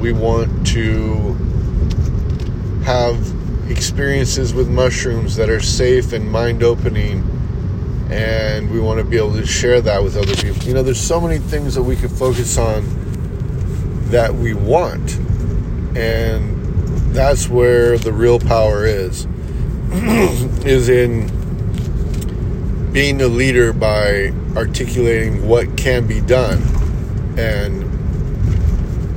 We 0.00 0.10
want 0.10 0.66
to 0.74 1.34
have 2.82 3.16
experiences 3.70 4.52
with 4.52 4.68
mushrooms 4.68 5.36
that 5.36 5.48
are 5.48 5.60
safe 5.60 6.12
and 6.12 6.28
mind 6.28 6.64
opening 6.64 7.22
and 8.10 8.72
we 8.72 8.80
want 8.80 8.98
to 8.98 9.04
be 9.04 9.18
able 9.18 9.34
to 9.34 9.46
share 9.46 9.80
that 9.82 10.02
with 10.02 10.16
other 10.16 10.34
people. 10.34 10.66
You 10.66 10.74
know, 10.74 10.82
there's 10.82 11.00
so 11.00 11.20
many 11.20 11.38
things 11.38 11.76
that 11.76 11.84
we 11.84 11.94
could 11.94 12.10
focus 12.10 12.58
on 12.58 12.82
that 14.10 14.34
we 14.34 14.54
want, 14.54 15.16
and 15.96 16.57
that's 17.12 17.48
where 17.48 17.98
the 17.98 18.12
real 18.12 18.38
power 18.38 18.84
is. 18.86 19.26
Is 20.66 20.88
in 20.88 21.30
being 22.92 23.20
a 23.22 23.28
leader 23.28 23.72
by 23.72 24.32
articulating 24.56 25.46
what 25.46 25.76
can 25.76 26.06
be 26.06 26.20
done 26.20 26.60
and 27.38 27.82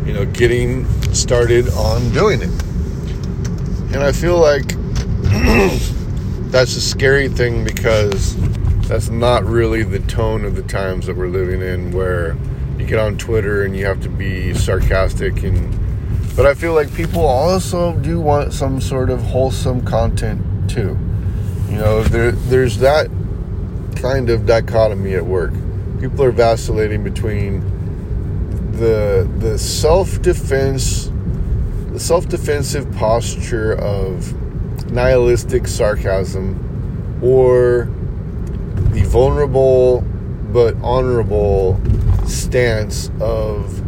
you 0.08 0.14
know 0.14 0.26
getting 0.26 0.86
started 1.14 1.68
on 1.70 2.12
doing 2.12 2.42
it. 2.42 2.50
And 3.94 4.04
i 4.04 4.12
feel 4.12 4.38
like 4.38 4.68
that's 6.52 6.76
a 6.76 6.82
scary 6.82 7.28
thing 7.28 7.64
because 7.64 8.36
that's 8.88 9.10
not 9.10 9.44
really 9.46 9.84
the 9.84 10.00
tone 10.00 10.46
of 10.46 10.56
the 10.56 10.64
times 10.64 11.08
that 11.08 11.16
we're 11.16 11.28
living 11.28 11.62
in 11.62 11.92
where 11.92 12.38
you 12.78 12.86
get 12.86 13.00
on 13.00 13.18
twitter 13.18 13.64
and 13.64 13.76
you 13.76 13.86
have 13.86 14.02
to 14.02 14.10
be 14.10 14.54
sarcastic 14.54 15.44
and 15.44 15.81
but 16.36 16.46
i 16.46 16.54
feel 16.54 16.74
like 16.74 16.94
people 16.94 17.26
also 17.26 17.96
do 17.98 18.20
want 18.20 18.54
some 18.54 18.80
sort 18.82 19.10
of 19.10 19.22
wholesome 19.22 19.84
content 19.86 20.42
too. 20.70 20.98
You 21.70 21.78
know 21.78 22.04
there 22.04 22.32
there's 22.32 22.78
that 22.80 23.10
kind 23.96 24.30
of 24.30 24.46
dichotomy 24.46 25.16
at 25.16 25.26
work. 25.26 25.54
People 26.00 26.24
are 26.24 26.32
vacillating 26.32 27.04
between 27.04 27.62
the 28.72 29.30
the 29.40 29.58
self-defense 29.58 31.12
the 31.92 32.00
self-defensive 32.00 32.92
posture 32.94 33.74
of 33.74 34.34
nihilistic 34.92 35.68
sarcasm 35.68 36.58
or 37.22 37.90
the 38.92 39.04
vulnerable 39.04 40.02
but 40.52 40.76
honorable 40.82 41.80
stance 42.26 43.10
of 43.20 43.80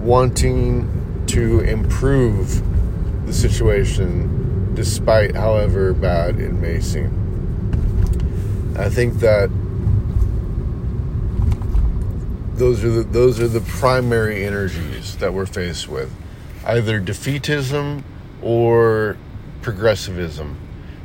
wanting 0.00 0.88
to 1.32 1.60
improve 1.60 2.62
the 3.26 3.32
situation 3.32 4.74
despite 4.74 5.34
however 5.34 5.94
bad 5.94 6.38
it 6.38 6.52
may 6.52 6.78
seem. 6.78 7.10
I 8.78 8.90
think 8.90 9.14
that 9.20 9.48
those 12.54 12.84
are 12.84 12.90
the, 12.90 13.02
those 13.04 13.40
are 13.40 13.48
the 13.48 13.62
primary 13.62 14.44
energies 14.44 15.16
that 15.16 15.32
we're 15.32 15.46
faced 15.46 15.88
with 15.88 16.14
either 16.66 17.00
defeatism 17.00 18.02
or 18.42 19.16
progressivism. 19.62 20.58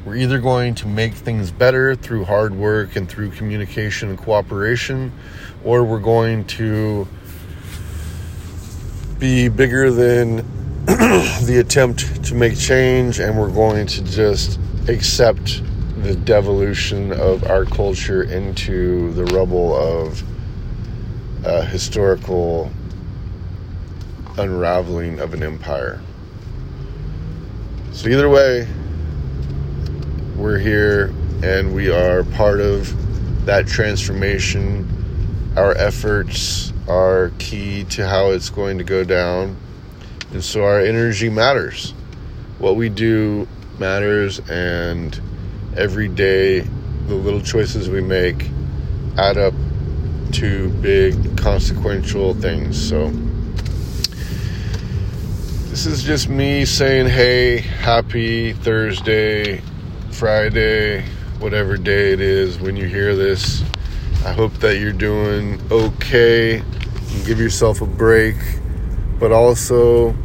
We're 0.05 0.17
either 0.17 0.39
going 0.39 0.75
to 0.75 0.87
make 0.87 1.13
things 1.13 1.51
better 1.51 1.95
through 1.95 2.25
hard 2.25 2.53
work 2.53 2.97
and 2.97 3.07
through 3.07 3.31
communication 3.31 4.09
and 4.09 4.17
cooperation, 4.17 5.13
or 5.63 5.85
we're 5.85 5.99
going 5.99 6.43
to 6.45 7.07
be 9.19 9.49
bigger 9.49 9.91
than 9.91 10.37
the 10.85 11.57
attempt 11.59 12.23
to 12.23 12.35
make 12.35 12.57
change 12.57 13.19
and 13.19 13.37
we're 13.37 13.51
going 13.51 13.87
to 13.87 14.03
just 14.03 14.59
accept 14.87 15.61
the 16.03 16.15
devolution 16.15 17.11
of 17.11 17.43
our 17.45 17.65
culture 17.65 18.23
into 18.23 19.11
the 19.13 19.25
rubble 19.25 19.75
of 19.75 20.23
a 21.43 21.65
historical 21.65 22.71
unraveling 24.37 25.19
of 25.19 25.33
an 25.33 25.41
empire. 25.41 25.99
So, 27.91 28.09
either 28.09 28.29
way, 28.29 28.67
we're 30.35 30.59
here 30.59 31.11
and 31.41 31.73
we 31.73 31.89
are 31.89 32.23
part 32.23 32.59
of 32.59 33.45
that 33.45 33.65
transformation. 33.65 34.87
Our 35.55 35.75
efforts 35.75 36.71
are 36.87 37.31
key 37.39 37.83
to 37.85 38.07
how 38.07 38.31
it's 38.31 38.49
going 38.49 38.77
to 38.77 38.83
go 38.83 39.03
down. 39.03 39.57
And 40.31 40.43
so, 40.43 40.63
our 40.63 40.79
energy 40.79 41.29
matters. 41.29 41.91
What 42.59 42.75
we 42.75 42.89
do 42.89 43.47
matters, 43.79 44.39
and 44.49 45.19
every 45.75 46.07
day, 46.07 46.61
the 46.61 47.15
little 47.15 47.41
choices 47.41 47.89
we 47.89 48.01
make 48.01 48.49
add 49.17 49.37
up 49.37 49.53
to 50.33 50.69
big 50.81 51.37
consequential 51.37 52.33
things. 52.33 52.89
So, 52.89 53.09
this 55.69 55.85
is 55.85 56.03
just 56.03 56.27
me 56.27 56.65
saying, 56.65 57.07
hey, 57.07 57.59
happy 57.59 58.53
Thursday, 58.53 59.61
Friday, 60.11 61.03
whatever 61.39 61.77
day 61.77 62.13
it 62.13 62.21
is 62.21 62.59
when 62.59 62.75
you 62.75 62.87
hear 62.87 63.15
this. 63.15 63.63
I 64.25 64.33
hope 64.33 64.53
that 64.55 64.79
you're 64.79 64.91
doing 64.91 65.61
okay 65.71 66.63
give 67.27 67.39
yourself 67.41 67.81
a 67.81 67.85
break, 67.85 68.37
but 69.19 69.33
also 69.33 70.15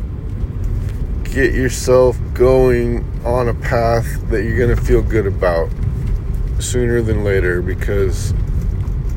get 1.24 1.52
yourself 1.52 2.16
going 2.32 3.04
on 3.24 3.48
a 3.48 3.54
path 3.54 4.06
that 4.30 4.44
you're 4.44 4.56
going 4.56 4.74
to 4.74 4.80
feel 4.80 5.02
good 5.02 5.26
about 5.26 5.68
sooner 6.60 7.02
than 7.02 7.24
later 7.24 7.60
because 7.60 8.32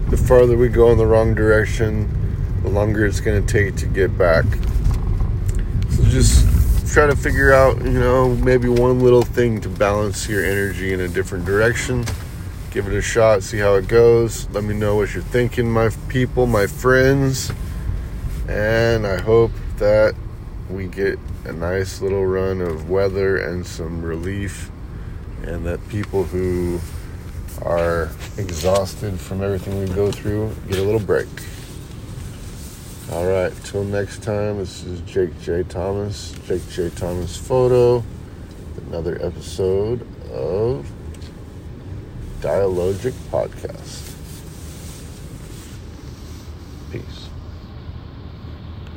the 0.09 0.17
farther 0.17 0.57
we 0.57 0.67
go 0.67 0.91
in 0.91 0.97
the 0.97 1.05
wrong 1.05 1.35
direction, 1.35 2.09
the 2.63 2.69
longer 2.69 3.05
it's 3.05 3.19
going 3.19 3.45
to 3.45 3.53
take 3.53 3.75
to 3.75 3.85
get 3.85 4.17
back 4.17 4.45
So 5.91 6.03
just 6.05 6.91
try 6.91 7.05
to 7.05 7.15
figure 7.15 7.53
out, 7.53 7.77
you 7.83 7.99
know, 7.99 8.29
maybe 8.29 8.67
one 8.67 8.99
little 8.99 9.21
thing 9.21 9.61
to 9.61 9.69
balance 9.69 10.27
your 10.27 10.43
energy 10.43 10.91
in 10.91 11.01
a 11.01 11.07
different 11.07 11.45
direction. 11.45 12.03
Give 12.71 12.87
it 12.87 12.93
a 12.93 13.01
shot, 13.01 13.43
see 13.43 13.59
how 13.59 13.75
it 13.75 13.87
goes. 13.87 14.49
Let 14.49 14.63
me 14.63 14.73
know 14.73 14.95
what 14.95 15.13
you're 15.13 15.21
thinking, 15.21 15.69
my 15.69 15.89
people, 16.09 16.47
my 16.47 16.65
friends. 16.65 17.51
And 18.47 19.07
I 19.07 19.19
hope 19.21 19.51
that 19.77 20.15
we 20.69 20.87
get 20.87 21.19
a 21.45 21.51
nice 21.51 22.01
little 22.01 22.25
run 22.25 22.61
of 22.61 22.89
weather 22.89 23.37
and 23.37 23.65
some 23.65 24.01
relief, 24.01 24.69
and 25.43 25.65
that 25.65 25.87
people 25.89 26.23
who 26.23 26.79
are 27.61 28.09
exhausted 28.37 29.19
from 29.19 29.41
everything 29.41 29.79
we 29.79 29.87
go 29.95 30.11
through 30.11 30.55
get 30.67 30.79
a 30.79 30.83
little 30.83 30.99
break. 30.99 31.27
All 33.11 33.25
right, 33.25 33.53
till 33.63 33.83
next 33.83 34.23
time, 34.23 34.57
this 34.57 34.83
is 34.83 34.99
Jake 35.01 35.39
J. 35.41 35.63
Thomas, 35.63 36.33
Jake 36.47 36.67
J. 36.69 36.89
Thomas 36.89 37.37
Photo, 37.37 38.03
another 38.87 39.17
episode 39.23 40.01
of 40.31 40.89
Dialogic 42.41 43.13
Podcast. 43.31 44.04